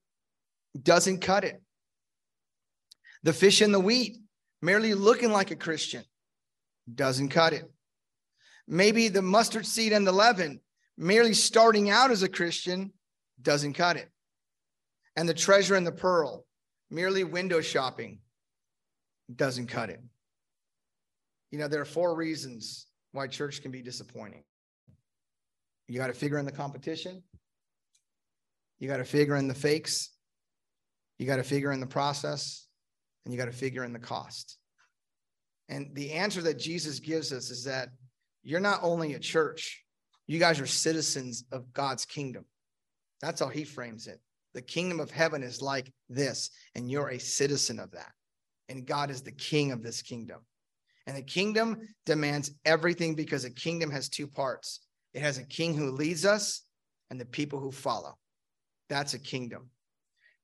doesn't 0.82 1.20
cut 1.20 1.44
it. 1.44 1.62
The 3.24 3.34
fish 3.34 3.62
and 3.62 3.74
the 3.74 3.80
wheat, 3.80 4.18
merely 4.62 4.94
looking 4.94 5.32
like 5.32 5.52
a 5.52 5.56
Christian, 5.56 6.04
doesn't 6.94 7.30
cut 7.30 7.54
it. 7.54 7.66
Maybe 8.68 9.08
the 9.08 9.22
mustard 9.22 9.66
seed 9.66 9.94
and 9.94 10.06
the 10.06 10.12
leaven, 10.12 10.60
merely 10.98 11.34
starting 11.34 11.90
out 11.90 12.12
as 12.12 12.24
a 12.24 12.30
Christian, 12.30 12.92
doesn't 13.42 13.74
cut 13.74 13.98
it. 13.98 14.10
And 15.16 15.28
the 15.28 15.34
treasure 15.34 15.76
and 15.76 15.86
the 15.86 15.92
pearl, 15.92 16.46
merely 16.90 17.24
window 17.24 17.62
shopping, 17.62 18.20
doesn't 19.34 19.68
cut 19.68 19.90
it. 19.90 20.02
You 21.52 21.60
know, 21.60 21.68
there 21.68 21.82
are 21.82 21.86
four 21.86 22.16
reasons 22.16 22.88
why 23.12 23.28
church 23.28 23.62
can 23.62 23.72
be 23.72 23.82
disappointing. 23.82 24.44
You 25.88 25.98
got 25.98 26.08
to 26.08 26.14
figure 26.14 26.38
in 26.38 26.46
the 26.46 26.52
competition. 26.52 27.24
You 28.80 28.88
got 28.88 28.98
to 28.98 29.06
figure 29.06 29.38
in 29.38 29.48
the 29.48 29.54
fakes. 29.54 30.12
You 31.18 31.26
got 31.26 31.38
to 31.38 31.44
figure 31.44 31.72
in 31.72 31.80
the 31.80 31.88
process 31.88 32.68
and 33.26 33.34
you 33.34 33.40
got 33.40 33.46
to 33.46 33.58
figure 33.58 33.84
in 33.84 33.94
the 33.94 34.00
cost. 34.00 34.58
And 35.70 35.94
the 35.96 36.12
answer 36.12 36.42
that 36.44 36.60
Jesus 36.60 37.00
gives 37.00 37.34
us 37.34 37.50
is 37.50 37.64
that 37.66 37.90
you're 38.44 38.60
not 38.60 38.80
only 38.84 39.16
a 39.16 39.20
church, 39.20 39.84
you 40.28 40.40
guys 40.40 40.60
are 40.60 40.68
citizens 40.68 41.46
of 41.52 41.72
God's 41.74 42.06
kingdom. 42.06 42.46
That's 43.22 43.40
how 43.40 43.48
he 43.48 43.64
frames 43.64 44.08
it. 44.08 44.20
The 44.54 44.62
kingdom 44.62 45.00
of 45.00 45.12
heaven 45.12 45.44
is 45.44 45.62
like 45.62 45.92
this, 46.10 46.50
and 46.76 46.90
you're 46.90 47.10
a 47.10 47.20
citizen 47.20 47.80
of 47.80 47.92
that. 47.92 48.12
And 48.70 48.86
God 48.86 49.10
is 49.10 49.22
the 49.22 49.32
king 49.32 49.72
of 49.72 49.82
this 49.82 50.02
kingdom. 50.02 50.42
And 51.06 51.16
the 51.16 51.22
kingdom 51.22 51.78
demands 52.06 52.52
everything 52.66 53.16
because 53.16 53.46
a 53.46 53.50
kingdom 53.50 53.90
has 53.92 54.10
two 54.10 54.28
parts 54.28 54.82
it 55.14 55.22
has 55.22 55.40
a 55.40 55.44
king 55.44 55.74
who 55.74 55.92
leads 55.92 56.26
us 56.26 56.64
and 57.10 57.20
the 57.20 57.26
people 57.26 57.60
who 57.60 57.72
follow. 57.72 58.18
That's 58.88 59.16
a 59.16 59.20
kingdom. 59.20 59.72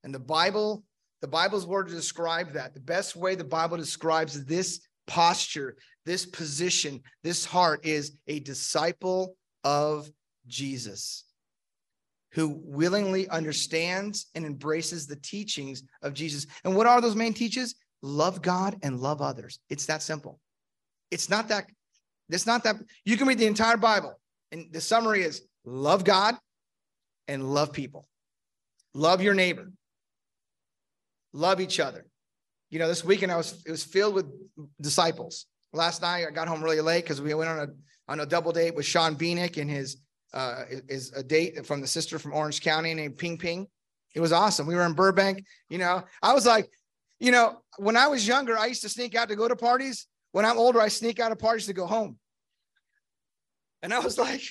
And 0.04 0.13
the 0.13 0.19
Bible, 0.19 0.84
the 1.22 1.28
Bible's 1.28 1.67
word 1.67 1.89
to 1.89 1.93
describe 1.93 2.54
that, 2.54 2.74
the 2.74 2.80
best 2.80 3.15
way 3.15 3.36
the 3.36 3.43
Bible 3.43 3.78
describes 3.78 4.46
this 4.46 4.82
posture, 5.06 5.78
this 6.06 6.26
position, 6.26 7.02
this 7.24 7.46
heart 7.46 7.86
is 7.86 8.17
a 8.28 8.39
disciple 8.39 9.36
of 9.63 10.10
Jesus 10.47 11.26
who 12.34 12.60
willingly 12.63 13.30
understands 13.30 14.28
and 14.34 14.45
embraces 14.45 15.06
the 15.06 15.15
teachings 15.17 15.84
of 16.02 16.13
Jesus. 16.13 16.47
And 16.63 16.76
what 16.76 16.88
are 16.88 16.99
those 16.99 17.15
main 17.15 17.34
teachings? 17.34 17.76
Love 18.02 18.41
God 18.41 18.78
and 18.82 18.99
love 18.99 19.21
others. 19.21 19.60
It's 19.69 19.86
that 19.86 20.02
simple. 20.02 20.39
It's 21.12 21.30
not 21.30 21.47
that, 21.49 21.65
it's 22.30 22.47
not 22.47 22.63
that. 22.63 22.78
You 23.06 23.17
can 23.17 23.28
read 23.28 23.38
the 23.38 23.45
entire 23.45 23.78
Bible, 23.78 24.19
and 24.52 24.65
the 24.71 24.82
summary 24.82 25.21
is 25.23 25.43
love 25.63 26.04
God 26.04 26.36
and 27.28 27.54
love 27.54 27.71
people. 27.71 28.08
Love 28.95 29.21
your 29.21 29.36
neighbor. 29.36 29.71
Love 31.34 31.62
each 31.62 31.80
other. 31.80 32.06
You 32.71 32.80
know, 32.80 32.88
this 32.88 33.04
weekend 33.04 33.32
I 33.32 33.38
was 33.38 33.63
it 33.65 33.71
was 33.71 33.84
filled 33.84 34.15
with 34.15 34.26
disciples. 34.82 35.45
Last 35.71 36.02
night 36.02 36.26
I 36.28 36.32
got 36.32 36.47
home 36.47 36.63
really 36.63 36.82
late 36.82 37.04
because 37.04 37.21
we 37.21 37.34
went 37.34 37.49
on 37.49 37.60
a 37.60 37.67
on 38.13 38.19
a 38.19 38.26
double 38.28 38.52
date 38.52 38.76
with 38.76 38.86
Sean 38.86 39.15
Beanick 39.15 39.60
and 39.60 39.67
his 39.67 39.97
uh 40.36 40.65
is 40.88 41.12
a 41.13 41.23
date 41.23 41.65
from 41.65 41.82
the 41.82 41.88
sister 41.88 42.19
from 42.19 42.32
Orange 42.32 42.62
County 42.62 42.93
named 42.93 43.17
Ping 43.17 43.39
Ping. 43.39 43.67
It 44.13 44.19
was 44.19 44.32
awesome. 44.32 44.67
We 44.67 44.76
were 44.76 44.86
in 44.86 44.93
Burbank. 44.93 45.43
You 45.67 45.80
know, 45.80 46.04
I 46.21 46.34
was 46.34 46.45
like, 46.45 46.69
you 47.19 47.32
know, 47.32 47.58
when 47.78 47.97
I 47.97 48.08
was 48.08 48.28
younger, 48.28 48.56
I 48.56 48.67
used 48.67 48.84
to 48.84 48.89
sneak 48.89 49.15
out 49.15 49.30
to 49.30 49.36
go 49.36 49.47
to 49.47 49.56
parties. 49.56 50.06
When 50.32 50.45
I'm 50.45 50.60
older, 50.60 50.80
I 50.80 50.89
sneak 50.89 51.19
out 51.19 51.32
of 51.32 51.39
parties 51.39 51.65
to 51.65 51.73
go 51.73 51.88
home. 51.88 52.19
And 53.82 53.91
I 53.91 53.99
was 53.99 54.19
like, 54.19 54.43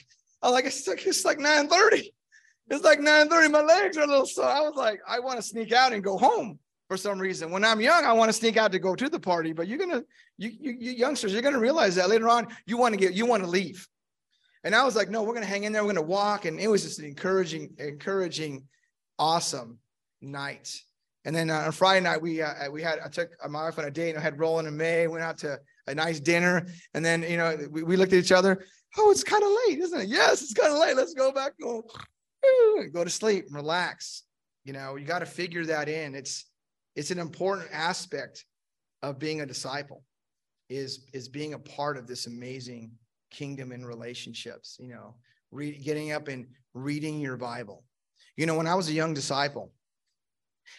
I 0.43 0.49
was 0.49 0.55
like, 0.55 0.65
it's 0.65 0.89
like 0.89 1.07
it's 1.07 1.25
like 1.25 1.39
9:30. 1.39 2.13
It's 2.69 2.85
like 2.85 2.99
9:30. 2.99 3.53
My 3.53 3.63
legs 3.63 3.97
are 3.97 4.03
a 4.03 4.07
little 4.09 4.27
sore. 4.27 4.45
I 4.45 4.61
was 4.61 4.75
like, 4.75 5.01
I 5.07 5.21
want 5.21 5.37
to 5.37 5.43
sneak 5.43 5.73
out 5.73 5.93
and 5.93 6.03
go 6.03 6.19
home 6.19 6.59
for 6.93 6.99
some 6.99 7.19
reason. 7.19 7.51
When 7.51 7.65
I'm 7.65 7.81
young, 7.81 8.05
I 8.05 8.13
want 8.13 8.29
to 8.29 8.35
sneak 8.35 8.59
out 8.59 8.71
to 8.73 8.79
go 8.79 8.95
to 8.95 9.09
the 9.09 9.19
party, 9.19 9.55
but 9.55 9.67
you're 9.67 9.79
gonna, 9.79 10.03
you, 10.37 10.51
you, 10.61 10.77
you 10.79 10.93
youngsters, 10.93 11.33
you're 11.33 11.41
gonna 11.41 11.59
realize 11.59 11.95
that 11.95 12.11
later 12.11 12.29
on, 12.29 12.49
you 12.67 12.77
want 12.77 12.93
to 12.93 13.01
get, 13.01 13.15
you 13.15 13.25
want 13.25 13.43
to 13.43 13.49
leave. 13.49 13.89
And 14.63 14.75
I 14.75 14.85
was 14.85 14.95
like, 14.95 15.09
no, 15.09 15.23
we're 15.23 15.33
gonna 15.33 15.47
hang 15.47 15.65
in 15.65 15.73
there, 15.73 15.83
we're 15.83 15.95
gonna 15.95 16.07
walk, 16.07 16.45
and 16.45 16.61
it 16.61 16.69
was 16.69 16.83
just 16.83 16.99
an 16.99 17.07
encouraging, 17.07 17.71
encouraging, 17.79 18.65
awesome 19.19 19.79
night. 20.21 20.83
And 21.25 21.35
then 21.35 21.49
uh, 21.49 21.61
on 21.61 21.73
Friday 21.73 22.05
night, 22.05 22.21
we 22.21 22.43
uh, 22.43 22.71
we 22.71 22.83
had 22.83 22.99
I 23.03 23.09
took 23.09 23.31
my 23.49 23.65
wife 23.65 23.79
on 23.79 23.87
a 23.87 23.91
date 23.91 24.11
and 24.11 24.19
I 24.19 24.23
had 24.23 24.39
Roland 24.39 24.69
and 24.69 24.77
May 24.77 25.07
went 25.07 25.25
out 25.25 25.39
to 25.39 25.59
a 25.87 25.95
nice 25.95 26.21
dinner, 26.21 26.67
and 26.93 27.03
then 27.03 27.23
you 27.23 27.39
know 27.39 27.57
we, 27.71 27.85
we 27.85 27.97
looked 27.97 28.13
at 28.13 28.19
each 28.19 28.33
other. 28.33 28.67
Oh, 28.99 29.11
it's 29.11 29.25
kind 29.25 29.43
of 29.43 29.49
late, 29.67 29.79
isn't 29.79 29.99
it? 29.99 30.09
Yes, 30.09 30.43
it's 30.43 30.53
kind 30.53 30.75
of 30.75 30.79
late. 30.79 30.95
Let's 30.95 31.15
go 31.15 31.33
back, 31.33 31.53
go, 31.59 31.85
go 32.93 33.03
to 33.03 33.09
sleep, 33.09 33.47
relax. 33.51 34.25
You 34.65 34.75
know, 34.75 34.97
you 34.97 35.07
got 35.07 35.21
to 35.21 35.27
figure 35.27 35.65
that 35.67 35.89
in. 35.89 36.15
It's 36.15 36.45
it's 36.95 37.11
an 37.11 37.19
important 37.19 37.69
aspect 37.73 38.45
of 39.03 39.19
being 39.19 39.41
a 39.41 39.47
disciple 39.47 40.05
is 40.69 41.07
is 41.13 41.29
being 41.29 41.55
a 41.55 41.59
part 41.59 41.97
of 41.97 42.07
this 42.07 42.27
amazing 42.27 42.93
kingdom 43.31 43.73
in 43.73 43.85
relationships 43.85 44.77
you 44.81 44.89
know 44.89 45.15
read, 45.51 45.83
getting 45.85 46.13
up 46.13 46.29
and 46.29 46.47
reading 46.75 47.21
your 47.21 47.37
bible. 47.37 47.85
You 48.37 48.47
know 48.47 48.57
when 48.57 48.67
i 48.67 48.75
was 48.75 48.89
a 48.89 48.93
young 48.93 49.15
disciple 49.15 49.73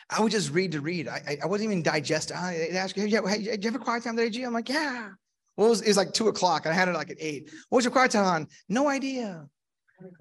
i 0.10 0.22
would 0.22 0.32
just 0.32 0.52
read 0.52 0.72
to 0.72 0.82
read. 0.82 1.08
I, 1.08 1.38
I 1.44 1.46
wasn't 1.46 1.72
even 1.72 1.84
digest 1.84 2.32
i 2.32 2.70
ask 2.74 2.96
you, 2.98 3.04
hey, 3.04 3.38
do 3.38 3.44
you 3.44 3.72
have 3.72 3.76
a 3.76 3.84
quiet 3.84 4.04
time 4.04 4.18
today 4.18 4.44
i'm 4.44 4.54
like 4.54 4.70
yeah. 4.70 5.10
Well 5.56 5.68
it 5.68 5.70
was, 5.70 5.82
it 5.82 5.88
was 5.90 5.98
like 5.98 6.14
two 6.14 6.30
o'clock 6.30 6.66
i 6.66 6.74
had 6.74 6.88
it 6.88 6.94
like 6.94 7.12
at 7.12 7.18
eight. 7.20 7.52
What 7.70 7.78
was 7.78 7.86
your 7.86 7.92
quiet 7.92 8.12
time? 8.12 8.26
On 8.26 8.48
no 8.70 8.88
idea. 8.88 9.46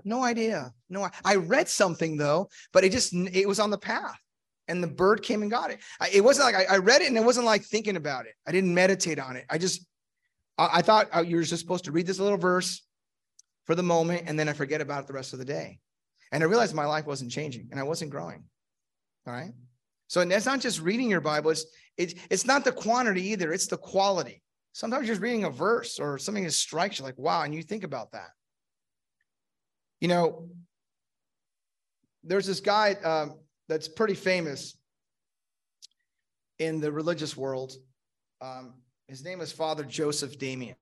No 0.04 0.22
idea. 0.22 0.72
No 0.90 1.08
i 1.24 1.36
read 1.36 1.68
something 1.68 2.16
though 2.16 2.48
but 2.72 2.84
it 2.84 2.92
just 2.92 3.14
it 3.14 3.48
was 3.48 3.60
on 3.60 3.70
the 3.70 3.78
path 3.78 4.21
and 4.72 4.82
the 4.82 4.88
bird 4.88 5.22
came 5.22 5.42
and 5.42 5.50
got 5.50 5.70
it. 5.70 5.80
I, 6.00 6.08
it 6.12 6.24
wasn't 6.24 6.46
like 6.46 6.68
I, 6.68 6.74
I, 6.74 6.78
read 6.78 7.02
it 7.02 7.08
and 7.08 7.16
it 7.16 7.24
wasn't 7.24 7.44
like 7.44 7.62
thinking 7.62 7.96
about 7.96 8.24
it. 8.24 8.32
I 8.46 8.52
didn't 8.52 8.72
meditate 8.72 9.18
on 9.18 9.36
it. 9.36 9.44
I 9.50 9.58
just, 9.58 9.86
I, 10.56 10.70
I 10.78 10.82
thought 10.82 11.08
uh, 11.14 11.20
you 11.20 11.36
were 11.36 11.42
just 11.42 11.60
supposed 11.60 11.84
to 11.84 11.92
read 11.92 12.06
this 12.06 12.18
little 12.18 12.38
verse 12.38 12.82
for 13.66 13.74
the 13.74 13.82
moment 13.82 14.24
and 14.26 14.38
then 14.38 14.48
I 14.48 14.54
forget 14.54 14.80
about 14.80 15.02
it 15.02 15.06
the 15.06 15.12
rest 15.12 15.34
of 15.34 15.38
the 15.38 15.44
day. 15.44 15.78
And 16.32 16.42
I 16.42 16.46
realized 16.46 16.74
my 16.74 16.86
life 16.86 17.06
wasn't 17.06 17.30
changing 17.30 17.68
and 17.70 17.78
I 17.78 17.82
wasn't 17.82 18.10
growing. 18.10 18.44
All 19.26 19.34
right. 19.34 19.52
So 20.08 20.20
it's 20.22 20.46
not 20.46 20.60
just 20.60 20.80
reading 20.80 21.10
your 21.10 21.20
Bible, 21.20 21.50
it's, 21.50 21.66
it's, 21.96 22.14
it's 22.30 22.46
not 22.46 22.64
the 22.64 22.72
quantity 22.72 23.28
either, 23.28 23.52
it's 23.52 23.66
the 23.66 23.76
quality. 23.76 24.42
Sometimes 24.72 25.06
you're 25.06 25.14
just 25.14 25.22
reading 25.22 25.44
a 25.44 25.50
verse 25.50 25.98
or 25.98 26.18
something 26.18 26.44
that 26.44 26.52
strikes 26.52 26.98
you 26.98 27.04
like, 27.04 27.18
wow, 27.18 27.42
and 27.42 27.54
you 27.54 27.62
think 27.62 27.84
about 27.84 28.12
that. 28.12 28.30
You 30.00 30.08
know, 30.08 30.48
there's 32.24 32.46
this 32.46 32.60
guy, 32.60 32.94
um, 33.04 33.38
that's 33.72 33.88
pretty 33.88 34.14
famous 34.14 34.76
in 36.58 36.80
the 36.80 36.92
religious 36.92 37.36
world. 37.36 37.72
Um, 38.40 38.74
his 39.08 39.24
name 39.24 39.40
is 39.40 39.50
Father 39.50 39.82
Joseph 39.82 40.38
Damien. 40.38 40.76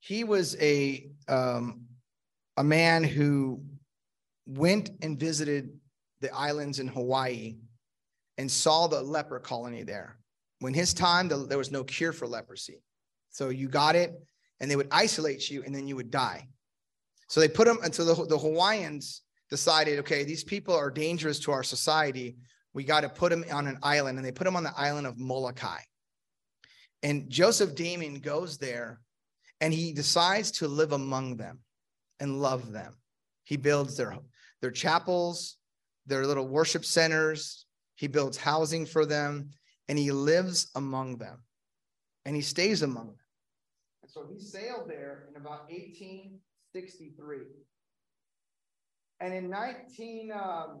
He 0.00 0.24
was 0.24 0.56
a 0.60 1.10
um, 1.28 1.82
a 2.56 2.64
man 2.64 3.04
who 3.04 3.62
went 4.46 4.90
and 5.02 5.20
visited 5.20 5.78
the 6.20 6.34
islands 6.34 6.78
in 6.78 6.88
Hawaii 6.88 7.56
and 8.38 8.50
saw 8.50 8.86
the 8.86 9.02
leper 9.02 9.38
colony 9.38 9.82
there. 9.82 10.18
When 10.60 10.72
his 10.72 10.94
time, 10.94 11.28
the, 11.28 11.36
there 11.36 11.58
was 11.58 11.70
no 11.70 11.84
cure 11.84 12.12
for 12.12 12.26
leprosy. 12.26 12.82
So 13.30 13.50
you 13.50 13.68
got 13.68 13.94
it, 13.94 14.18
and 14.60 14.70
they 14.70 14.76
would 14.76 14.88
isolate 14.90 15.50
you, 15.50 15.62
and 15.64 15.74
then 15.74 15.86
you 15.86 15.96
would 15.96 16.10
die. 16.10 16.48
So 17.28 17.40
they 17.40 17.48
put 17.48 17.68
him, 17.68 17.78
and 17.84 17.94
so 17.94 18.04
the, 18.04 18.26
the 18.26 18.38
Hawaiians 18.38 19.22
decided, 19.50 19.98
okay, 20.00 20.24
these 20.24 20.44
people 20.44 20.74
are 20.74 20.90
dangerous 20.90 21.38
to 21.40 21.52
our 21.52 21.62
society. 21.62 22.36
We 22.74 22.84
got 22.84 23.00
to 23.00 23.08
put 23.08 23.30
them 23.30 23.44
on 23.52 23.66
an 23.66 23.78
island. 23.82 24.18
And 24.18 24.26
they 24.26 24.32
put 24.32 24.44
them 24.44 24.56
on 24.56 24.62
the 24.62 24.76
island 24.76 25.06
of 25.06 25.18
Molokai. 25.18 25.80
And 27.02 27.30
Joseph 27.30 27.74
Damien 27.74 28.20
goes 28.20 28.58
there 28.58 29.00
and 29.60 29.72
he 29.72 29.92
decides 29.92 30.50
to 30.52 30.68
live 30.68 30.92
among 30.92 31.36
them 31.36 31.60
and 32.20 32.40
love 32.40 32.72
them. 32.72 32.96
He 33.44 33.56
builds 33.56 33.96
their, 33.96 34.18
their 34.60 34.70
chapels, 34.70 35.56
their 36.06 36.26
little 36.26 36.48
worship 36.48 36.84
centers. 36.84 37.66
He 37.94 38.08
builds 38.08 38.36
housing 38.36 38.84
for 38.84 39.06
them 39.06 39.50
and 39.88 39.98
he 39.98 40.10
lives 40.10 40.70
among 40.74 41.18
them 41.18 41.42
and 42.24 42.36
he 42.36 42.42
stays 42.42 42.82
among 42.82 43.06
them. 43.06 43.16
And 44.02 44.10
so 44.10 44.26
he 44.30 44.40
sailed 44.40 44.88
there 44.88 45.28
in 45.30 45.40
about 45.40 45.70
1863. 45.70 47.38
And 49.20 49.34
in 49.34 49.50
19, 49.50 50.32
um, 50.32 50.80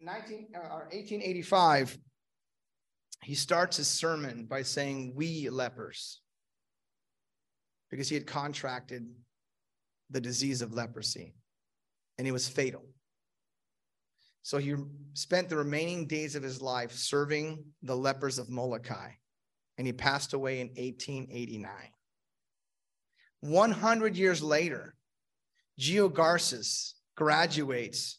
19 0.00 0.48
uh, 0.54 0.68
1885, 0.90 1.98
he 3.22 3.34
starts 3.34 3.76
his 3.76 3.88
sermon 3.88 4.46
by 4.46 4.62
saying, 4.62 5.12
We 5.14 5.48
lepers, 5.48 6.20
because 7.90 8.08
he 8.08 8.14
had 8.14 8.26
contracted 8.26 9.08
the 10.10 10.20
disease 10.20 10.62
of 10.62 10.72
leprosy 10.72 11.34
and 12.18 12.26
it 12.26 12.32
was 12.32 12.48
fatal. 12.48 12.84
So 14.42 14.58
he 14.58 14.74
spent 15.14 15.48
the 15.48 15.56
remaining 15.56 16.06
days 16.06 16.36
of 16.36 16.42
his 16.42 16.62
life 16.62 16.92
serving 16.92 17.64
the 17.82 17.96
lepers 17.96 18.38
of 18.38 18.48
Molokai, 18.48 19.10
and 19.76 19.86
he 19.86 19.92
passed 19.92 20.34
away 20.34 20.60
in 20.60 20.68
1889. 20.68 21.72
100 23.40 24.16
years 24.16 24.42
later, 24.42 24.95
Geo 25.78 26.08
Garces 26.08 26.94
graduates 27.16 28.18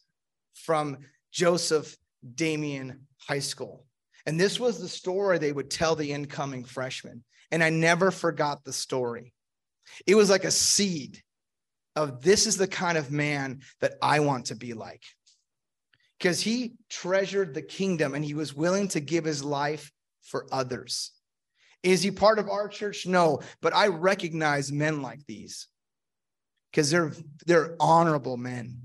from 0.53 0.97
Joseph 1.31 1.95
Damien 2.35 3.07
High 3.27 3.39
School. 3.39 3.85
And 4.25 4.39
this 4.39 4.59
was 4.59 4.79
the 4.79 4.89
story 4.89 5.37
they 5.37 5.51
would 5.51 5.69
tell 5.69 5.95
the 5.95 6.11
incoming 6.11 6.65
freshmen. 6.65 7.23
And 7.51 7.63
I 7.63 7.69
never 7.69 8.11
forgot 8.11 8.63
the 8.63 8.73
story. 8.73 9.33
It 10.05 10.15
was 10.15 10.29
like 10.29 10.43
a 10.43 10.51
seed 10.51 11.21
of 11.95 12.21
this 12.21 12.45
is 12.45 12.57
the 12.57 12.67
kind 12.67 12.97
of 12.97 13.11
man 13.11 13.61
that 13.79 13.93
I 14.01 14.19
want 14.19 14.47
to 14.47 14.55
be 14.55 14.73
like. 14.73 15.03
Because 16.19 16.41
he 16.41 16.73
treasured 16.89 17.53
the 17.53 17.61
kingdom 17.61 18.13
and 18.15 18.25
he 18.25 18.33
was 18.33 18.53
willing 18.53 18.87
to 18.89 18.99
give 18.99 19.23
his 19.23 19.43
life 19.43 19.91
for 20.23 20.45
others. 20.51 21.11
Is 21.83 22.01
he 22.01 22.11
part 22.11 22.39
of 22.39 22.49
our 22.49 22.67
church? 22.67 23.05
No, 23.05 23.39
but 23.61 23.73
I 23.73 23.87
recognize 23.87 24.71
men 24.71 25.01
like 25.01 25.25
these 25.25 25.67
because 26.77 26.91
they're 26.91 27.11
they're 27.47 27.75
honorable 27.79 28.37
men 28.37 28.79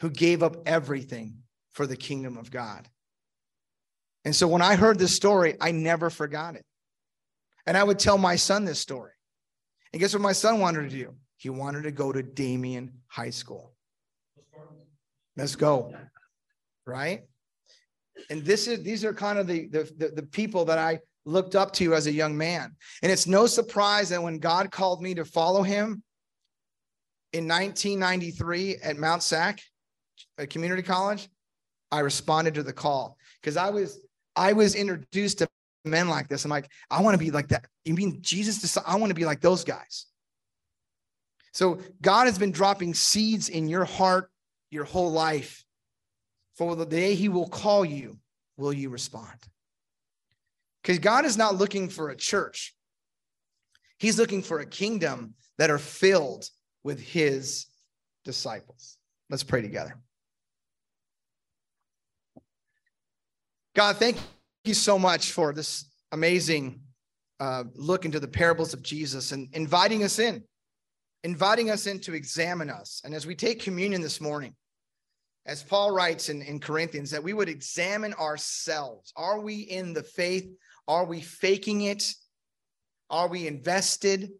who 0.00 0.08
gave 0.08 0.42
up 0.42 0.56
everything 0.64 1.36
for 1.72 1.86
the 1.86 1.94
kingdom 1.96 2.38
of 2.38 2.50
God. 2.50 2.88
And 4.24 4.34
so 4.34 4.48
when 4.48 4.62
I 4.62 4.76
heard 4.76 4.98
this 4.98 5.14
story, 5.14 5.54
I 5.60 5.70
never 5.70 6.08
forgot 6.08 6.54
it. 6.54 6.64
And 7.66 7.76
I 7.76 7.84
would 7.84 7.98
tell 7.98 8.16
my 8.16 8.36
son 8.36 8.64
this 8.64 8.80
story. 8.80 9.12
And 9.92 10.00
guess 10.00 10.14
what 10.14 10.22
my 10.22 10.32
son 10.32 10.58
wanted 10.58 10.88
to 10.88 10.96
do? 10.96 11.16
He 11.36 11.50
wanted 11.50 11.82
to 11.82 11.90
go 11.90 12.12
to 12.12 12.22
Damien 12.22 12.94
High 13.08 13.28
School. 13.28 13.74
Let's 15.36 15.54
go. 15.54 15.94
Right? 16.86 17.24
And 18.30 18.42
this 18.42 18.66
is 18.66 18.82
these 18.82 19.04
are 19.04 19.12
kind 19.12 19.38
of 19.38 19.46
the, 19.46 19.66
the, 19.66 19.92
the, 19.98 20.08
the 20.16 20.22
people 20.22 20.64
that 20.64 20.78
I 20.78 21.00
looked 21.26 21.56
up 21.56 21.74
to 21.74 21.92
as 21.92 22.06
a 22.06 22.12
young 22.12 22.38
man. 22.38 22.74
And 23.02 23.12
it's 23.12 23.26
no 23.26 23.44
surprise 23.44 24.08
that 24.08 24.22
when 24.22 24.38
God 24.38 24.70
called 24.70 25.02
me 25.02 25.14
to 25.16 25.26
follow 25.26 25.62
him 25.62 26.02
in 27.32 27.46
1993 27.46 28.76
at 28.76 28.96
Mount 28.96 29.22
SAC, 29.22 29.60
a 30.38 30.46
community 30.46 30.82
college, 30.82 31.28
I 31.90 32.00
responded 32.00 32.54
to 32.54 32.62
the 32.62 32.72
call 32.72 33.16
because 33.40 33.56
I 33.56 33.70
was 33.70 34.00
I 34.36 34.52
was 34.52 34.74
introduced 34.74 35.38
to 35.38 35.48
men 35.84 36.08
like 36.08 36.28
this. 36.28 36.44
I'm 36.44 36.50
like, 36.50 36.70
I 36.90 37.02
want 37.02 37.14
to 37.14 37.24
be 37.24 37.30
like 37.30 37.48
that. 37.48 37.66
You 37.84 37.94
mean 37.94 38.18
Jesus? 38.20 38.78
I 38.86 38.96
want 38.96 39.10
to 39.10 39.14
be 39.14 39.24
like 39.24 39.40
those 39.40 39.64
guys. 39.64 40.06
So 41.52 41.78
God 42.02 42.26
has 42.26 42.38
been 42.38 42.52
dropping 42.52 42.94
seeds 42.94 43.48
in 43.48 43.68
your 43.68 43.84
heart 43.84 44.30
your 44.70 44.84
whole 44.84 45.10
life. 45.10 45.64
For 46.56 46.76
the 46.76 46.86
day 46.86 47.14
He 47.14 47.28
will 47.28 47.48
call 47.48 47.84
you, 47.84 48.18
will 48.56 48.72
you 48.72 48.90
respond? 48.90 49.38
Because 50.82 50.98
God 50.98 51.24
is 51.24 51.36
not 51.36 51.56
looking 51.56 51.88
for 51.88 52.10
a 52.10 52.16
church. 52.16 52.74
He's 53.98 54.18
looking 54.18 54.42
for 54.42 54.60
a 54.60 54.66
kingdom 54.66 55.34
that 55.58 55.70
are 55.70 55.78
filled 55.78 56.48
with 56.84 57.00
his 57.00 57.66
disciples. 58.24 58.96
Let's 59.30 59.42
pray 59.42 59.62
together. 59.62 59.96
God, 63.74 63.96
thank 63.96 64.16
you 64.64 64.74
so 64.74 64.98
much 64.98 65.32
for 65.32 65.52
this 65.52 65.84
amazing 66.12 66.80
uh, 67.40 67.64
look 67.74 68.04
into 68.04 68.18
the 68.18 68.28
parables 68.28 68.74
of 68.74 68.82
Jesus 68.82 69.32
and 69.32 69.48
inviting 69.52 70.02
us 70.02 70.18
in, 70.18 70.42
inviting 71.22 71.70
us 71.70 71.86
in 71.86 72.00
to 72.00 72.14
examine 72.14 72.70
us. 72.70 73.00
And 73.04 73.14
as 73.14 73.26
we 73.26 73.34
take 73.34 73.62
communion 73.62 74.00
this 74.00 74.20
morning, 74.20 74.54
as 75.46 75.62
Paul 75.62 75.92
writes 75.92 76.28
in, 76.28 76.42
in 76.42 76.60
Corinthians, 76.60 77.10
that 77.10 77.22
we 77.22 77.32
would 77.32 77.48
examine 77.48 78.12
ourselves. 78.14 79.12
Are 79.16 79.40
we 79.40 79.60
in 79.60 79.94
the 79.94 80.02
faith? 80.02 80.46
Are 80.86 81.06
we 81.06 81.20
faking 81.20 81.82
it? 81.82 82.04
Are 83.08 83.28
we 83.28 83.46
invested? 83.46 84.30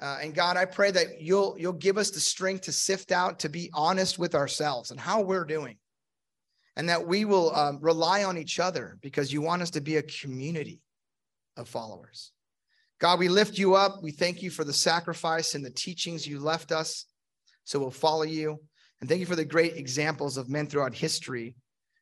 Uh, 0.00 0.18
and 0.22 0.34
God, 0.34 0.56
I 0.56 0.64
pray 0.64 0.90
that 0.90 1.20
you'll 1.20 1.56
you'll 1.58 1.72
give 1.72 1.98
us 1.98 2.10
the 2.10 2.20
strength 2.20 2.62
to 2.62 2.72
sift 2.72 3.12
out, 3.12 3.38
to 3.40 3.48
be 3.48 3.70
honest 3.72 4.18
with 4.18 4.34
ourselves 4.34 4.90
and 4.90 4.98
how 4.98 5.20
we're 5.20 5.44
doing 5.44 5.76
and 6.76 6.88
that 6.88 7.06
we 7.06 7.24
will 7.24 7.54
um, 7.54 7.78
rely 7.80 8.24
on 8.24 8.36
each 8.36 8.58
other 8.58 8.98
because 9.00 9.32
you 9.32 9.40
want 9.40 9.62
us 9.62 9.70
to 9.70 9.80
be 9.80 9.96
a 9.96 10.02
community 10.02 10.80
of 11.56 11.68
followers. 11.68 12.32
God, 13.00 13.18
we 13.18 13.28
lift 13.28 13.58
you 13.58 13.74
up. 13.74 14.02
We 14.02 14.10
thank 14.10 14.42
you 14.42 14.50
for 14.50 14.64
the 14.64 14.72
sacrifice 14.72 15.54
and 15.54 15.64
the 15.64 15.70
teachings 15.70 16.26
you 16.26 16.40
left 16.40 16.72
us. 16.72 17.06
So 17.64 17.78
we'll 17.78 17.90
follow 17.90 18.22
you. 18.22 18.60
And 19.00 19.08
thank 19.08 19.20
you 19.20 19.26
for 19.26 19.36
the 19.36 19.44
great 19.44 19.76
examples 19.76 20.36
of 20.36 20.48
men 20.48 20.66
throughout 20.66 20.94
history 20.94 21.54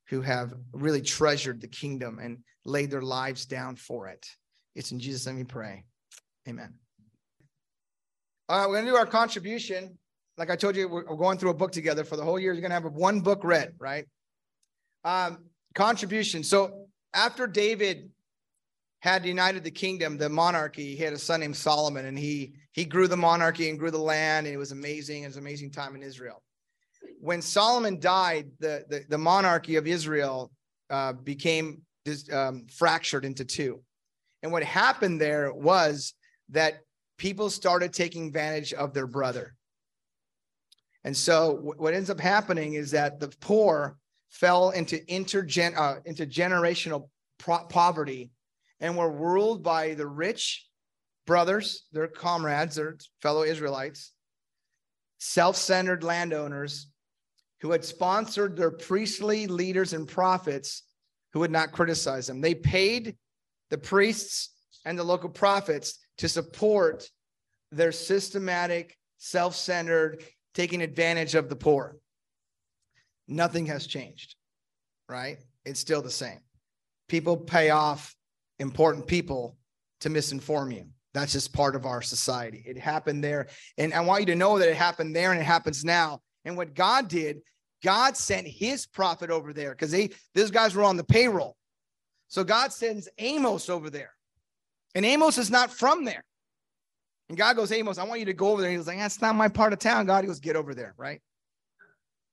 who 0.09 0.21
have 0.21 0.55
really 0.73 1.03
treasured 1.03 1.61
the 1.61 1.69
kingdom 1.69 2.19
and 2.21 2.39
laid 2.65 2.91
their 2.91 3.03
lives 3.03 3.47
down 3.47 3.77
for 3.77 4.09
it. 4.09 4.27
It's 4.75 4.93
in 4.93 5.01
Jesus' 5.01 5.27
name 5.27 5.37
we 5.37 5.45
pray. 5.45 5.85
Amen. 6.49 6.82
All 8.53 8.59
right, 8.59 8.69
we're 8.69 8.75
going 8.75 8.85
to 8.85 8.91
do 8.91 8.97
our 8.99 9.07
contribution. 9.07 9.97
Like 10.37 10.51
I 10.51 10.57
told 10.57 10.77
you, 10.77 10.87
we're 10.87 11.17
going 11.17 11.39
through 11.39 11.49
a 11.49 11.55
book 11.55 11.73
together 11.73 12.05
for 12.05 12.19
the 12.19 12.23
whole 12.23 12.39
year. 12.39 12.53
You're 12.53 12.61
going 12.61 12.71
to 12.71 12.75
have 12.75 12.85
one 12.85 13.23
book 13.23 13.45
read, 13.45 13.73
right? 13.79 14.05
Um, 15.05 15.47
contribution. 15.75 16.45
So 16.45 16.89
after 17.15 17.47
David 17.47 18.11
had 19.01 19.25
united 19.25 19.65
the 19.65 19.71
kingdom, 19.71 20.19
the 20.19 20.29
monarchy, 20.29 20.95
he 20.95 21.03
had 21.03 21.15
a 21.15 21.19
son 21.19 21.41
named 21.41 21.57
Solomon, 21.57 22.05
and 22.05 22.19
he 22.19 22.53
he 22.73 22.85
grew 22.85 23.09
the 23.09 23.17
monarchy 23.17 23.71
and 23.71 23.79
grew 23.79 23.91
the 23.91 23.97
land, 23.97 24.47
and 24.47 24.53
it 24.55 24.59
was 24.59 24.71
amazing. 24.71 25.23
It 25.23 25.29
was 25.29 25.37
an 25.37 25.43
amazing 25.43 25.71
time 25.71 25.95
in 25.95 26.03
Israel. 26.03 26.43
When 27.21 27.41
Solomon 27.41 28.01
died, 28.01 28.51
the 28.61 28.85
the, 28.87 29.05
the 29.09 29.19
monarchy 29.19 29.77
of 29.77 29.87
Israel 29.87 30.53
uh, 30.91 31.15
became 31.15 31.81
um, 32.31 32.67
fractured 32.71 33.25
into 33.25 33.47
two, 33.47 33.81
and 34.43 34.53
what 34.53 34.63
happened 34.63 35.23
there 35.23 35.55
was 35.55 36.13
that 36.51 36.81
people 37.23 37.49
started 37.49 37.93
taking 37.93 38.27
advantage 38.27 38.73
of 38.73 38.93
their 38.93 39.07
brother. 39.07 39.55
And 41.05 41.17
so 41.17 41.73
what 41.77 41.95
ends 41.95 42.11
up 42.11 42.19
happening 42.19 42.75
is 42.75 42.91
that 42.91 43.21
the 43.21 43.29
poor 43.41 43.97
fell 44.29 44.71
into 44.71 44.97
intergen 45.07 45.79
uh, 45.79 46.01
into 46.05 46.27
generational 46.27 47.09
poverty 47.39 48.33
and 48.81 48.97
were 48.97 49.13
ruled 49.13 49.63
by 49.63 49.95
the 49.95 50.07
rich 50.07 50.67
brothers, 51.25 51.85
their 51.93 52.09
comrades, 52.09 52.75
their 52.75 52.97
fellow 53.21 53.45
Israelites, 53.45 54.11
self-centered 55.19 56.03
landowners 56.03 56.89
who 57.61 57.71
had 57.71 57.85
sponsored 57.85 58.57
their 58.57 58.73
priestly 58.73 59.47
leaders 59.47 59.93
and 59.93 60.09
prophets 60.09 60.83
who 61.33 61.39
would 61.39 61.53
not 61.53 61.71
criticize 61.71 62.27
them. 62.27 62.41
They 62.41 62.57
paid 62.57 63.17
the 63.71 63.79
priests 63.79 64.51
and 64.85 64.99
the 64.99 65.05
local 65.05 65.29
prophets 65.29 66.01
to 66.23 66.29
support 66.29 67.09
their 67.71 67.93
systematic, 67.93 68.97
self-centered, 69.19 70.25
taking 70.55 70.83
advantage 70.83 71.35
of 71.35 71.49
the 71.49 71.57
poor 71.57 71.97
nothing 73.29 73.67
has 73.67 73.87
changed, 73.87 74.37
right? 75.09 75.39
It's 75.65 75.81
still 75.81 76.03
the 76.03 76.11
same. 76.11 76.41
People 77.09 77.37
pay 77.37 77.71
off 77.71 78.15
important 78.59 79.07
people 79.07 79.57
to 80.01 80.11
misinform 80.11 80.75
you. 80.75 80.87
That's 81.15 81.33
just 81.33 81.53
part 81.53 81.77
of 81.77 81.87
our 81.87 82.03
society. 82.03 82.63
It 82.65 82.79
happened 82.79 83.23
there. 83.23 83.49
And 83.77 83.93
I 83.93 84.01
want 84.01 84.21
you 84.21 84.27
to 84.27 84.35
know 84.37 84.59
that 84.59 84.69
it 84.69 84.77
happened 84.77 85.15
there 85.15 85.33
and 85.33 85.41
it 85.41 85.45
happens 85.45 85.85
now. 85.85 86.21
And 86.45 86.57
what 86.57 86.75
God 86.75 87.09
did, 87.09 87.41
God 87.85 88.17
sent 88.17 88.47
his 88.47 88.87
prophet 88.87 89.31
over 89.31 89.53
there 89.53 89.71
because 89.71 89.91
they 89.91 90.11
those 90.35 90.51
guys 90.51 90.75
were 90.75 90.85
on 90.85 90.97
the 90.97 91.05
payroll. 91.05 91.57
So 92.29 92.45
God 92.45 92.73
sends 92.73 93.09
Amos 93.19 93.69
over 93.69 93.91
there. 93.91 94.13
And 94.95 95.05
Amos 95.05 95.39
is 95.39 95.51
not 95.51 95.71
from 95.71 96.05
there. 96.05 96.25
And 97.29 97.39
God 97.39 97.57
goes, 97.57 97.73
Amos, 97.73 97.99
I 97.99 98.05
want 98.05 98.21
you 98.21 98.27
to 98.27 98.35
go 98.35 98.51
over 98.51 98.61
there. 98.61 98.71
He 98.71 98.77
was 98.77 98.87
like, 98.87 98.99
That's 98.99 99.23
not 99.23 99.35
my 99.35 99.49
part 99.49 99.73
of 99.73 99.79
town. 99.79 100.07
God, 100.07 100.25
he 100.25 100.29
goes, 100.29 100.41
Get 100.41 100.57
over 100.57 100.75
there, 100.75 100.95
right? 100.97 101.21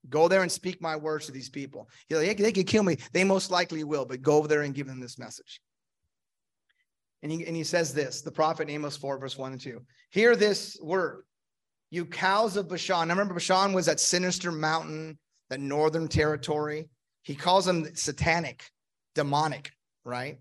Go 0.10 0.28
there 0.28 0.42
and 0.42 0.52
speak 0.52 0.82
my 0.82 0.96
words 0.96 1.26
to 1.26 1.32
these 1.32 1.50
people. 1.50 1.90
He's 2.08 2.18
Like, 2.18 2.38
they, 2.38 2.52
could 2.52 2.68
kill 2.68 2.84
me. 2.84 2.98
They 3.12 3.24
most 3.24 3.52
likely 3.52 3.84
will, 3.84 4.06
but 4.06 4.22
go 4.22 4.38
over 4.38 4.48
there 4.48 4.62
and 4.62 4.74
give 4.74 4.88
them 4.88 5.00
this 5.00 5.20
message. 5.20 5.62
And 7.22 7.32
he, 7.32 7.46
and 7.46 7.56
he 7.56 7.66
says 7.66 7.94
this, 7.94 8.22
the 8.22 8.32
prophet 8.32 8.70
Amos 8.70 8.96
4, 8.96 9.18
verse 9.20 9.38
1 9.38 9.52
and 9.52 9.62
2. 9.62 9.82
Hear 10.12 10.36
this 10.38 10.78
word, 10.82 11.24
you 11.92 12.06
cows 12.06 12.56
of 12.56 12.70
Bashan. 12.70 13.08
Now 13.08 13.14
remember, 13.14 13.34
Bashan 13.34 13.74
was 13.74 13.88
that 13.88 14.00
sinister 14.00 14.52
mountain, 14.52 15.18
that 15.50 15.60
northern 15.60 16.08
territory. 16.08 16.90
He 17.24 17.36
calls 17.36 17.66
them 17.66 17.94
satanic, 17.96 18.64
demonic, 19.16 19.72
right? 20.06 20.40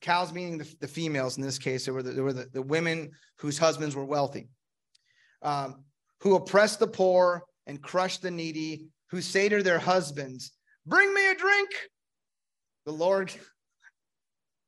Cows 0.00 0.32
meaning 0.32 0.58
the, 0.58 0.74
the 0.80 0.88
females 0.88 1.36
in 1.36 1.42
this 1.42 1.58
case, 1.58 1.86
they 1.86 1.92
were 1.92 2.02
the, 2.02 2.22
were 2.22 2.32
the, 2.32 2.46
the 2.52 2.62
women 2.62 3.10
whose 3.38 3.58
husbands 3.58 3.96
were 3.96 4.04
wealthy, 4.04 4.48
um, 5.42 5.84
who 6.20 6.34
oppress 6.34 6.76
the 6.76 6.86
poor 6.86 7.42
and 7.66 7.82
crush 7.82 8.18
the 8.18 8.30
needy, 8.30 8.86
who 9.10 9.20
say 9.20 9.48
to 9.48 9.62
their 9.62 9.78
husbands, 9.78 10.52
Bring 10.86 11.12
me 11.12 11.30
a 11.30 11.34
drink. 11.34 11.68
The 12.86 12.92
Lord, 12.92 13.32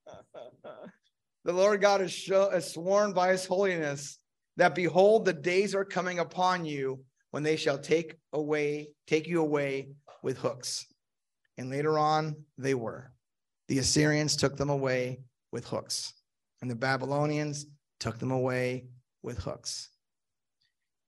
the 1.45 1.53
Lord 1.53 1.81
God 1.81 2.01
has, 2.01 2.13
show, 2.13 2.51
has 2.51 2.73
sworn 2.73 3.13
by 3.13 3.31
his 3.31 3.47
holiness 3.47 4.19
that 4.57 4.75
behold, 4.75 5.25
the 5.25 5.33
days 5.33 5.75
are 5.75 5.85
coming 5.85 6.19
upon 6.19 6.65
you 6.67 7.03
when 7.31 7.43
they 7.43 7.57
shall 7.57 7.79
take 7.79 8.17
away, 8.33 8.89
take 9.07 9.27
you 9.27 9.41
away 9.41 9.89
with 10.23 10.37
hooks. 10.37 10.87
And 11.57 11.71
later 11.71 11.99
on, 11.99 12.37
they 12.59 12.75
were. 12.75 13.13
The 13.71 13.79
Assyrians 13.79 14.35
took 14.35 14.57
them 14.57 14.69
away 14.69 15.21
with 15.53 15.65
hooks, 15.65 16.13
and 16.61 16.69
the 16.69 16.75
Babylonians 16.75 17.67
took 18.01 18.19
them 18.19 18.33
away 18.33 18.87
with 19.23 19.39
hooks. 19.39 19.91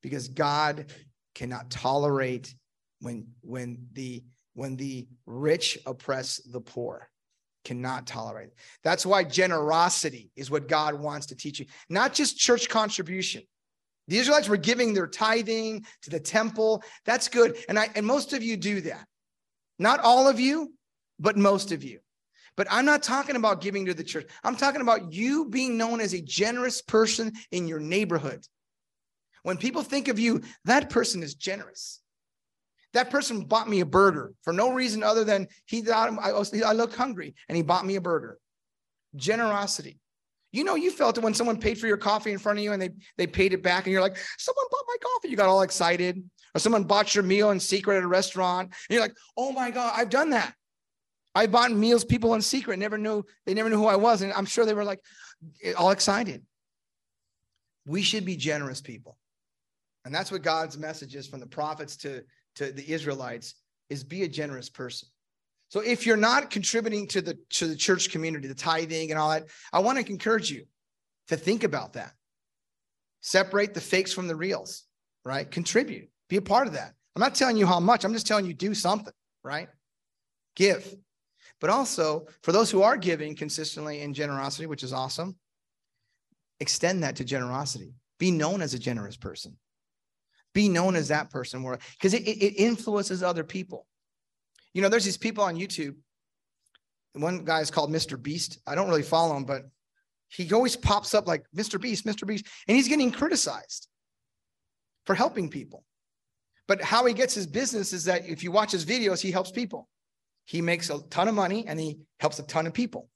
Because 0.00 0.28
God 0.28 0.92
cannot 1.34 1.70
tolerate 1.70 2.54
when 3.00 3.26
when 3.40 3.88
the 3.94 4.22
when 4.54 4.76
the 4.76 5.08
rich 5.26 5.76
oppress 5.86 6.36
the 6.36 6.60
poor 6.60 7.10
cannot 7.64 8.06
tolerate. 8.06 8.50
That's 8.84 9.04
why 9.04 9.24
generosity 9.24 10.30
is 10.36 10.48
what 10.48 10.68
God 10.68 10.94
wants 10.94 11.26
to 11.26 11.34
teach 11.34 11.58
you, 11.58 11.66
not 11.88 12.14
just 12.14 12.38
church 12.38 12.68
contribution. 12.68 13.42
The 14.06 14.18
Israelites 14.18 14.48
were 14.48 14.56
giving 14.56 14.94
their 14.94 15.08
tithing 15.08 15.84
to 16.02 16.10
the 16.10 16.20
temple. 16.20 16.84
That's 17.06 17.26
good. 17.26 17.56
And 17.68 17.76
I 17.76 17.88
and 17.96 18.06
most 18.06 18.32
of 18.32 18.40
you 18.40 18.56
do 18.56 18.82
that. 18.82 19.04
Not 19.80 19.98
all 19.98 20.28
of 20.28 20.38
you, 20.38 20.74
but 21.18 21.36
most 21.36 21.72
of 21.72 21.82
you. 21.82 21.98
But 22.56 22.66
I'm 22.70 22.84
not 22.84 23.02
talking 23.02 23.36
about 23.36 23.62
giving 23.62 23.86
to 23.86 23.94
the 23.94 24.04
church. 24.04 24.28
I'm 24.44 24.56
talking 24.56 24.82
about 24.82 25.12
you 25.12 25.48
being 25.48 25.78
known 25.78 26.00
as 26.00 26.12
a 26.12 26.20
generous 26.20 26.82
person 26.82 27.32
in 27.50 27.66
your 27.66 27.80
neighborhood. 27.80 28.46
When 29.42 29.56
people 29.56 29.82
think 29.82 30.08
of 30.08 30.18
you, 30.18 30.42
that 30.66 30.90
person 30.90 31.22
is 31.22 31.34
generous. 31.34 32.00
That 32.92 33.10
person 33.10 33.44
bought 33.44 33.68
me 33.68 33.80
a 33.80 33.86
burger 33.86 34.34
for 34.42 34.52
no 34.52 34.72
reason 34.72 35.02
other 35.02 35.24
than 35.24 35.48
he 35.66 35.80
thought 35.80 36.10
I, 36.20 36.32
was, 36.32 36.52
I 36.62 36.72
look 36.72 36.94
hungry 36.94 37.34
and 37.48 37.56
he 37.56 37.62
bought 37.62 37.86
me 37.86 37.96
a 37.96 38.00
burger. 38.00 38.38
Generosity. 39.16 39.98
You 40.52 40.64
know, 40.64 40.74
you 40.74 40.90
felt 40.90 41.16
it 41.16 41.24
when 41.24 41.32
someone 41.32 41.58
paid 41.58 41.78
for 41.78 41.86
your 41.86 41.96
coffee 41.96 42.32
in 42.32 42.38
front 42.38 42.58
of 42.58 42.64
you 42.64 42.72
and 42.72 42.82
they, 42.82 42.90
they 43.16 43.26
paid 43.26 43.54
it 43.54 43.62
back 43.62 43.86
and 43.86 43.92
you're 43.92 44.02
like, 44.02 44.18
someone 44.36 44.66
bought 44.70 44.84
my 44.86 44.96
coffee. 45.02 45.28
You 45.30 45.36
got 45.36 45.48
all 45.48 45.62
excited. 45.62 46.22
Or 46.54 46.58
someone 46.58 46.84
bought 46.84 47.14
your 47.14 47.24
meal 47.24 47.50
in 47.50 47.58
secret 47.58 47.96
at 47.96 48.02
a 48.02 48.08
restaurant. 48.08 48.68
And 48.68 48.94
you're 48.94 49.00
like, 49.00 49.16
oh 49.38 49.52
my 49.52 49.70
God, 49.70 49.94
I've 49.96 50.10
done 50.10 50.30
that. 50.30 50.54
I 51.34 51.46
bought 51.46 51.72
meals 51.72 52.04
people 52.04 52.34
in 52.34 52.42
secret, 52.42 52.78
never 52.78 52.98
knew, 52.98 53.24
they 53.46 53.54
never 53.54 53.70
knew 53.70 53.78
who 53.78 53.86
I 53.86 53.96
was. 53.96 54.22
And 54.22 54.32
I'm 54.32 54.44
sure 54.44 54.66
they 54.66 54.74
were 54.74 54.84
like 54.84 55.00
all 55.76 55.90
excited. 55.90 56.42
We 57.86 58.02
should 58.02 58.24
be 58.24 58.36
generous 58.36 58.80
people. 58.80 59.16
And 60.04 60.14
that's 60.14 60.30
what 60.30 60.42
God's 60.42 60.76
message 60.78 61.14
is 61.14 61.26
from 61.26 61.40
the 61.40 61.46
prophets 61.46 61.96
to, 61.98 62.22
to 62.56 62.72
the 62.72 62.92
Israelites 62.92 63.54
is 63.88 64.04
be 64.04 64.22
a 64.22 64.28
generous 64.28 64.68
person. 64.68 65.08
So 65.68 65.80
if 65.80 66.04
you're 66.04 66.18
not 66.18 66.50
contributing 66.50 67.06
to 67.08 67.22
the 67.22 67.38
to 67.50 67.66
the 67.66 67.76
church 67.76 68.10
community, 68.10 68.46
the 68.46 68.54
tithing 68.54 69.10
and 69.10 69.18
all 69.18 69.30
that, 69.30 69.44
I 69.72 69.78
want 69.78 69.98
to 69.98 70.12
encourage 70.12 70.50
you 70.50 70.64
to 71.28 71.36
think 71.36 71.64
about 71.64 71.94
that. 71.94 72.12
Separate 73.22 73.72
the 73.72 73.80
fakes 73.80 74.12
from 74.12 74.28
the 74.28 74.36
reals, 74.36 74.84
right? 75.24 75.50
Contribute. 75.50 76.10
Be 76.28 76.36
a 76.36 76.42
part 76.42 76.66
of 76.66 76.74
that. 76.74 76.92
I'm 77.16 77.20
not 77.20 77.34
telling 77.34 77.56
you 77.56 77.66
how 77.66 77.80
much. 77.80 78.04
I'm 78.04 78.12
just 78.12 78.26
telling 78.26 78.44
you 78.44 78.52
do 78.52 78.74
something, 78.74 79.14
right? 79.42 79.68
Give. 80.56 80.94
But 81.62 81.70
also, 81.70 82.26
for 82.42 82.50
those 82.50 82.72
who 82.72 82.82
are 82.82 82.96
giving 82.96 83.36
consistently 83.36 84.00
in 84.00 84.12
generosity, 84.12 84.66
which 84.66 84.82
is 84.82 84.92
awesome, 84.92 85.36
extend 86.58 87.04
that 87.04 87.14
to 87.16 87.24
generosity. 87.24 87.94
Be 88.18 88.32
known 88.32 88.62
as 88.62 88.74
a 88.74 88.80
generous 88.80 89.16
person. 89.16 89.56
Be 90.54 90.68
known 90.68 90.96
as 90.96 91.08
that 91.08 91.30
person 91.30 91.62
because 91.62 92.14
it, 92.14 92.24
it 92.24 92.60
influences 92.60 93.22
other 93.22 93.44
people. 93.44 93.86
You 94.74 94.82
know, 94.82 94.88
there's 94.88 95.04
these 95.04 95.16
people 95.16 95.44
on 95.44 95.54
YouTube. 95.54 95.94
One 97.12 97.44
guy 97.44 97.60
is 97.60 97.70
called 97.70 97.92
Mr. 97.92 98.20
Beast. 98.20 98.58
I 98.66 98.74
don't 98.74 98.88
really 98.88 99.02
follow 99.02 99.36
him, 99.36 99.44
but 99.44 99.62
he 100.30 100.52
always 100.52 100.74
pops 100.74 101.14
up 101.14 101.28
like 101.28 101.44
Mr. 101.56 101.80
Beast, 101.80 102.04
Mr. 102.04 102.26
Beast, 102.26 102.44
and 102.66 102.76
he's 102.76 102.88
getting 102.88 103.12
criticized 103.12 103.86
for 105.06 105.14
helping 105.14 105.48
people. 105.48 105.84
But 106.66 106.82
how 106.82 107.04
he 107.06 107.14
gets 107.14 107.34
his 107.34 107.46
business 107.46 107.92
is 107.92 108.04
that 108.06 108.26
if 108.26 108.42
you 108.42 108.50
watch 108.50 108.72
his 108.72 108.84
videos, 108.84 109.20
he 109.20 109.30
helps 109.30 109.52
people. 109.52 109.88
He 110.44 110.60
makes 110.60 110.90
a 110.90 111.00
ton 111.10 111.28
of 111.28 111.34
money 111.34 111.66
and 111.66 111.78
he 111.78 111.98
helps 112.20 112.38
a 112.38 112.42
ton 112.42 112.66
of 112.66 112.74
people. 112.74 113.08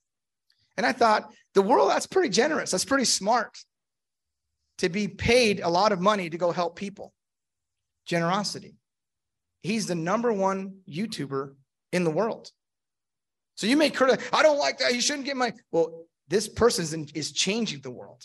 And 0.77 0.85
I 0.85 0.93
thought, 0.93 1.33
the 1.55 1.63
world, 1.63 1.91
that's 1.91 2.07
pretty 2.07 2.29
generous. 2.29 2.71
That's 2.71 2.85
pretty 2.85 3.07
smart 3.07 3.57
to 4.79 4.89
be 4.89 5.09
paid 5.09 5.61
a 5.61 5.69
lot 5.69 5.93
of 5.93 6.01
money 6.01 6.29
to 6.29 6.37
go 6.37 6.53
help 6.53 6.77
people 6.77 7.13
generosity. 8.05 8.77
He's 9.63 9.87
the 9.87 9.95
number 9.95 10.33
one 10.33 10.79
YouTuber 10.89 11.55
in 11.93 12.05
the 12.05 12.11
world. 12.11 12.51
So 13.57 13.67
you 13.67 13.77
may 13.77 13.91
criticize, 13.91 14.29
I 14.33 14.43
don't 14.43 14.59
like 14.59 14.79
that. 14.79 14.95
You 14.95 15.01
shouldn't 15.01 15.25
get 15.25 15.37
my, 15.37 15.53
well, 15.73 16.05
this 16.29 16.47
person 16.47 16.83
is, 16.83 16.93
in, 16.93 17.09
is 17.15 17.33
changing 17.33 17.81
the 17.81 17.91
world. 17.91 18.23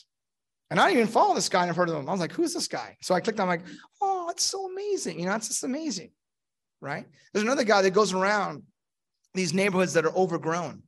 And 0.70 0.80
I 0.80 0.88
didn't 0.88 1.02
even 1.02 1.12
follow 1.12 1.34
this 1.34 1.50
guy 1.50 1.62
and 1.62 1.70
I've 1.70 1.76
heard 1.76 1.90
of 1.90 1.96
him. 1.96 2.08
I 2.08 2.12
was 2.12 2.22
like, 2.22 2.32
who's 2.32 2.54
this 2.54 2.68
guy? 2.68 2.98
So 3.02 3.16
I 3.16 3.22
clicked 3.22 3.40
on 3.40 3.48
like, 3.48 3.64
oh, 4.02 4.30
it's 4.30 4.44
so 4.44 4.70
amazing. 4.70 5.20
You 5.20 5.26
know, 5.26 5.36
it's 5.36 5.48
just 5.48 5.64
amazing. 5.64 6.12
Right. 6.80 7.06
There's 7.32 7.44
another 7.44 7.64
guy 7.64 7.82
that 7.82 7.92
goes 7.92 8.14
around 8.14 8.64
these 9.34 9.54
neighborhoods 9.54 9.94
that 9.94 10.06
are 10.06 10.16
overgrown. 10.16 10.84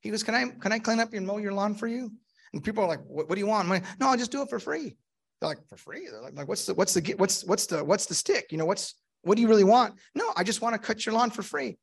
He 0.00 0.10
goes, 0.10 0.22
Can 0.22 0.34
I 0.34 0.48
can 0.48 0.72
I 0.72 0.78
clean 0.78 1.00
up 1.00 1.12
and 1.12 1.26
mow 1.26 1.38
your 1.38 1.52
lawn 1.52 1.74
for 1.74 1.86
you? 1.86 2.12
And 2.52 2.64
people 2.64 2.84
are 2.84 2.88
like, 2.88 3.00
What, 3.06 3.28
what 3.28 3.34
do 3.34 3.40
you 3.40 3.46
want? 3.46 3.68
No, 3.68 4.08
I'll 4.08 4.16
just 4.16 4.32
do 4.32 4.42
it 4.42 4.50
for 4.50 4.58
free. 4.58 4.96
They're 5.40 5.48
like, 5.48 5.66
for 5.68 5.76
free? 5.76 6.06
They're 6.10 6.20
like, 6.20 6.36
like, 6.36 6.48
what's 6.48 6.66
the 6.66 6.74
what's 6.74 6.94
the 6.94 7.14
what's 7.16 7.44
what's 7.44 7.66
the 7.66 7.82
what's 7.82 8.06
the 8.06 8.14
stick? 8.14 8.46
You 8.50 8.58
know, 8.58 8.66
what's 8.66 8.94
what 9.22 9.36
do 9.36 9.42
you 9.42 9.48
really 9.48 9.64
want? 9.64 9.94
No, 10.14 10.32
I 10.36 10.44
just 10.44 10.60
want 10.60 10.74
to 10.74 10.78
cut 10.78 11.04
your 11.04 11.14
lawn 11.14 11.30
for 11.30 11.42
free. 11.42 11.78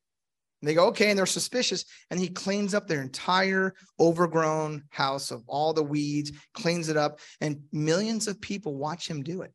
And 0.60 0.68
they 0.68 0.74
go, 0.74 0.86
okay, 0.88 1.10
and 1.10 1.18
they're 1.18 1.26
suspicious. 1.26 1.84
And 2.10 2.18
he 2.18 2.28
cleans 2.28 2.74
up 2.74 2.88
their 2.88 3.00
entire 3.00 3.74
overgrown 4.00 4.84
house 4.90 5.30
of 5.30 5.44
all 5.46 5.72
the 5.72 5.84
weeds, 5.84 6.32
cleans 6.54 6.88
it 6.88 6.96
up, 6.96 7.20
and 7.40 7.60
millions 7.72 8.26
of 8.26 8.40
people 8.40 8.74
watch 8.74 9.08
him 9.08 9.22
do 9.22 9.42
it. 9.42 9.52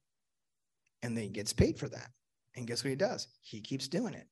And 1.02 1.16
then 1.18 1.26
he 1.26 1.30
gets 1.30 1.52
paid 1.52 1.78
for 1.78 1.90
that. 1.90 2.10
And 2.56 2.68
guess 2.68 2.84
what 2.84 2.92
he 2.92 2.96
does? 2.96 3.28
He 3.42 3.60
keeps 3.60 3.90
doing 3.90 4.14
it. 4.14 4.28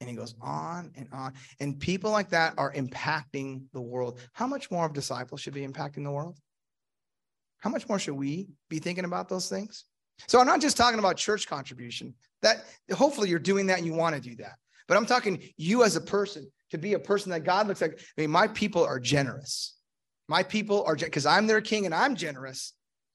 And 0.00 0.08
he 0.08 0.16
goes 0.16 0.34
on 0.40 0.90
and 0.96 1.08
on. 1.12 1.34
And 1.60 1.78
people 1.78 2.10
like 2.10 2.30
that 2.30 2.54
are 2.56 2.72
impacting 2.72 3.64
the 3.72 3.80
world. 3.80 4.18
How 4.32 4.46
much 4.46 4.70
more 4.70 4.86
of 4.86 4.94
disciples 4.94 5.40
should 5.40 5.54
be 5.54 5.66
impacting 5.66 6.04
the 6.04 6.10
world? 6.10 6.38
How 7.58 7.68
much 7.68 7.88
more 7.88 7.98
should 7.98 8.14
we 8.14 8.48
be 8.70 8.78
thinking 8.78 9.04
about 9.04 9.28
those 9.28 9.48
things? 9.48 9.84
So 10.26 10.40
I'm 10.40 10.46
not 10.46 10.60
just 10.60 10.76
talking 10.76 10.98
about 10.98 11.16
church 11.16 11.46
contribution. 11.46 12.14
That 12.42 12.64
hopefully 12.92 13.28
you're 13.28 13.38
doing 13.38 13.66
that 13.66 13.78
and 13.78 13.86
you 13.86 13.92
want 13.92 14.14
to 14.14 14.20
do 14.20 14.36
that. 14.36 14.54
But 14.88 14.96
I'm 14.96 15.06
talking 15.06 15.42
you 15.56 15.84
as 15.84 15.96
a 15.96 16.00
person 16.00 16.50
to 16.70 16.78
be 16.78 16.94
a 16.94 16.98
person 16.98 17.30
that 17.30 17.44
God 17.44 17.68
looks 17.68 17.80
like. 17.80 18.00
I 18.00 18.20
mean, 18.20 18.30
my 18.30 18.48
people 18.48 18.84
are 18.84 18.98
generous. 18.98 19.76
My 20.28 20.42
people 20.42 20.84
are 20.84 20.96
because 20.96 21.26
I'm 21.26 21.46
their 21.46 21.60
king 21.60 21.84
and 21.86 21.94
I'm 21.94 22.16
generous. 22.16 22.72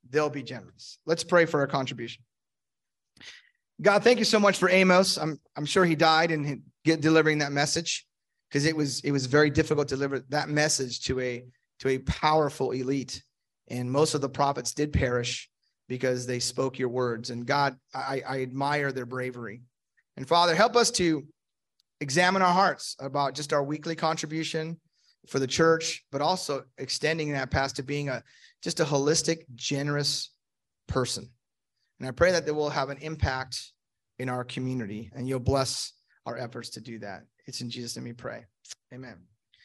They'll 0.09 0.29
be 0.29 0.43
generous. 0.43 0.99
Let's 1.05 1.23
pray 1.23 1.45
for 1.45 1.59
our 1.61 1.67
contribution. 1.67 2.23
God, 3.81 4.03
thank 4.03 4.19
you 4.19 4.25
so 4.25 4.39
much 4.39 4.57
for 4.57 4.69
Amos. 4.69 5.17
I'm 5.17 5.39
I'm 5.55 5.65
sure 5.65 5.85
he 5.85 5.95
died 5.95 6.31
in 6.31 6.63
get 6.85 7.01
delivering 7.01 7.39
that 7.39 7.51
message 7.51 8.05
because 8.49 8.65
it 8.65 8.75
was 8.75 9.01
it 9.01 9.11
was 9.11 9.25
very 9.25 9.49
difficult 9.49 9.89
to 9.89 9.95
deliver 9.95 10.19
that 10.29 10.47
message 10.47 11.01
to 11.01 11.19
a 11.19 11.43
to 11.79 11.89
a 11.89 11.97
powerful 11.99 12.71
elite. 12.71 13.21
And 13.67 13.91
most 13.91 14.13
of 14.13 14.21
the 14.21 14.29
prophets 14.29 14.73
did 14.73 14.93
perish 14.93 15.49
because 15.89 16.25
they 16.25 16.39
spoke 16.39 16.79
your 16.79 16.89
words. 16.89 17.31
And 17.31 17.45
God, 17.45 17.75
I, 17.93 18.21
I 18.27 18.41
admire 18.41 18.91
their 18.91 19.05
bravery. 19.05 19.61
And 20.17 20.27
Father, 20.27 20.55
help 20.55 20.75
us 20.75 20.91
to 20.91 21.23
examine 21.99 22.41
our 22.41 22.53
hearts 22.53 22.95
about 22.99 23.33
just 23.33 23.53
our 23.53 23.63
weekly 23.63 23.95
contribution 23.95 24.79
for 25.27 25.39
the 25.39 25.47
church, 25.47 26.03
but 26.11 26.21
also 26.21 26.63
extending 26.77 27.31
that 27.31 27.51
past 27.51 27.75
to 27.77 27.83
being 27.83 28.09
a 28.09 28.23
just 28.63 28.79
a 28.79 28.85
holistic, 28.85 29.43
generous 29.55 30.31
person. 30.87 31.29
And 31.99 32.07
I 32.07 32.11
pray 32.11 32.31
that 32.31 32.45
they 32.45 32.51
will 32.51 32.69
have 32.69 32.89
an 32.89 32.97
impact 32.99 33.71
in 34.19 34.29
our 34.29 34.43
community 34.43 35.11
and 35.15 35.27
you'll 35.27 35.39
bless 35.39 35.93
our 36.25 36.37
efforts 36.37 36.69
to 36.71 36.81
do 36.81 36.99
that. 36.99 37.25
It's 37.45 37.61
in 37.61 37.69
Jesus' 37.69 37.95
name 37.95 38.05
we 38.05 38.13
pray. 38.13 38.45
Amen. 38.93 39.17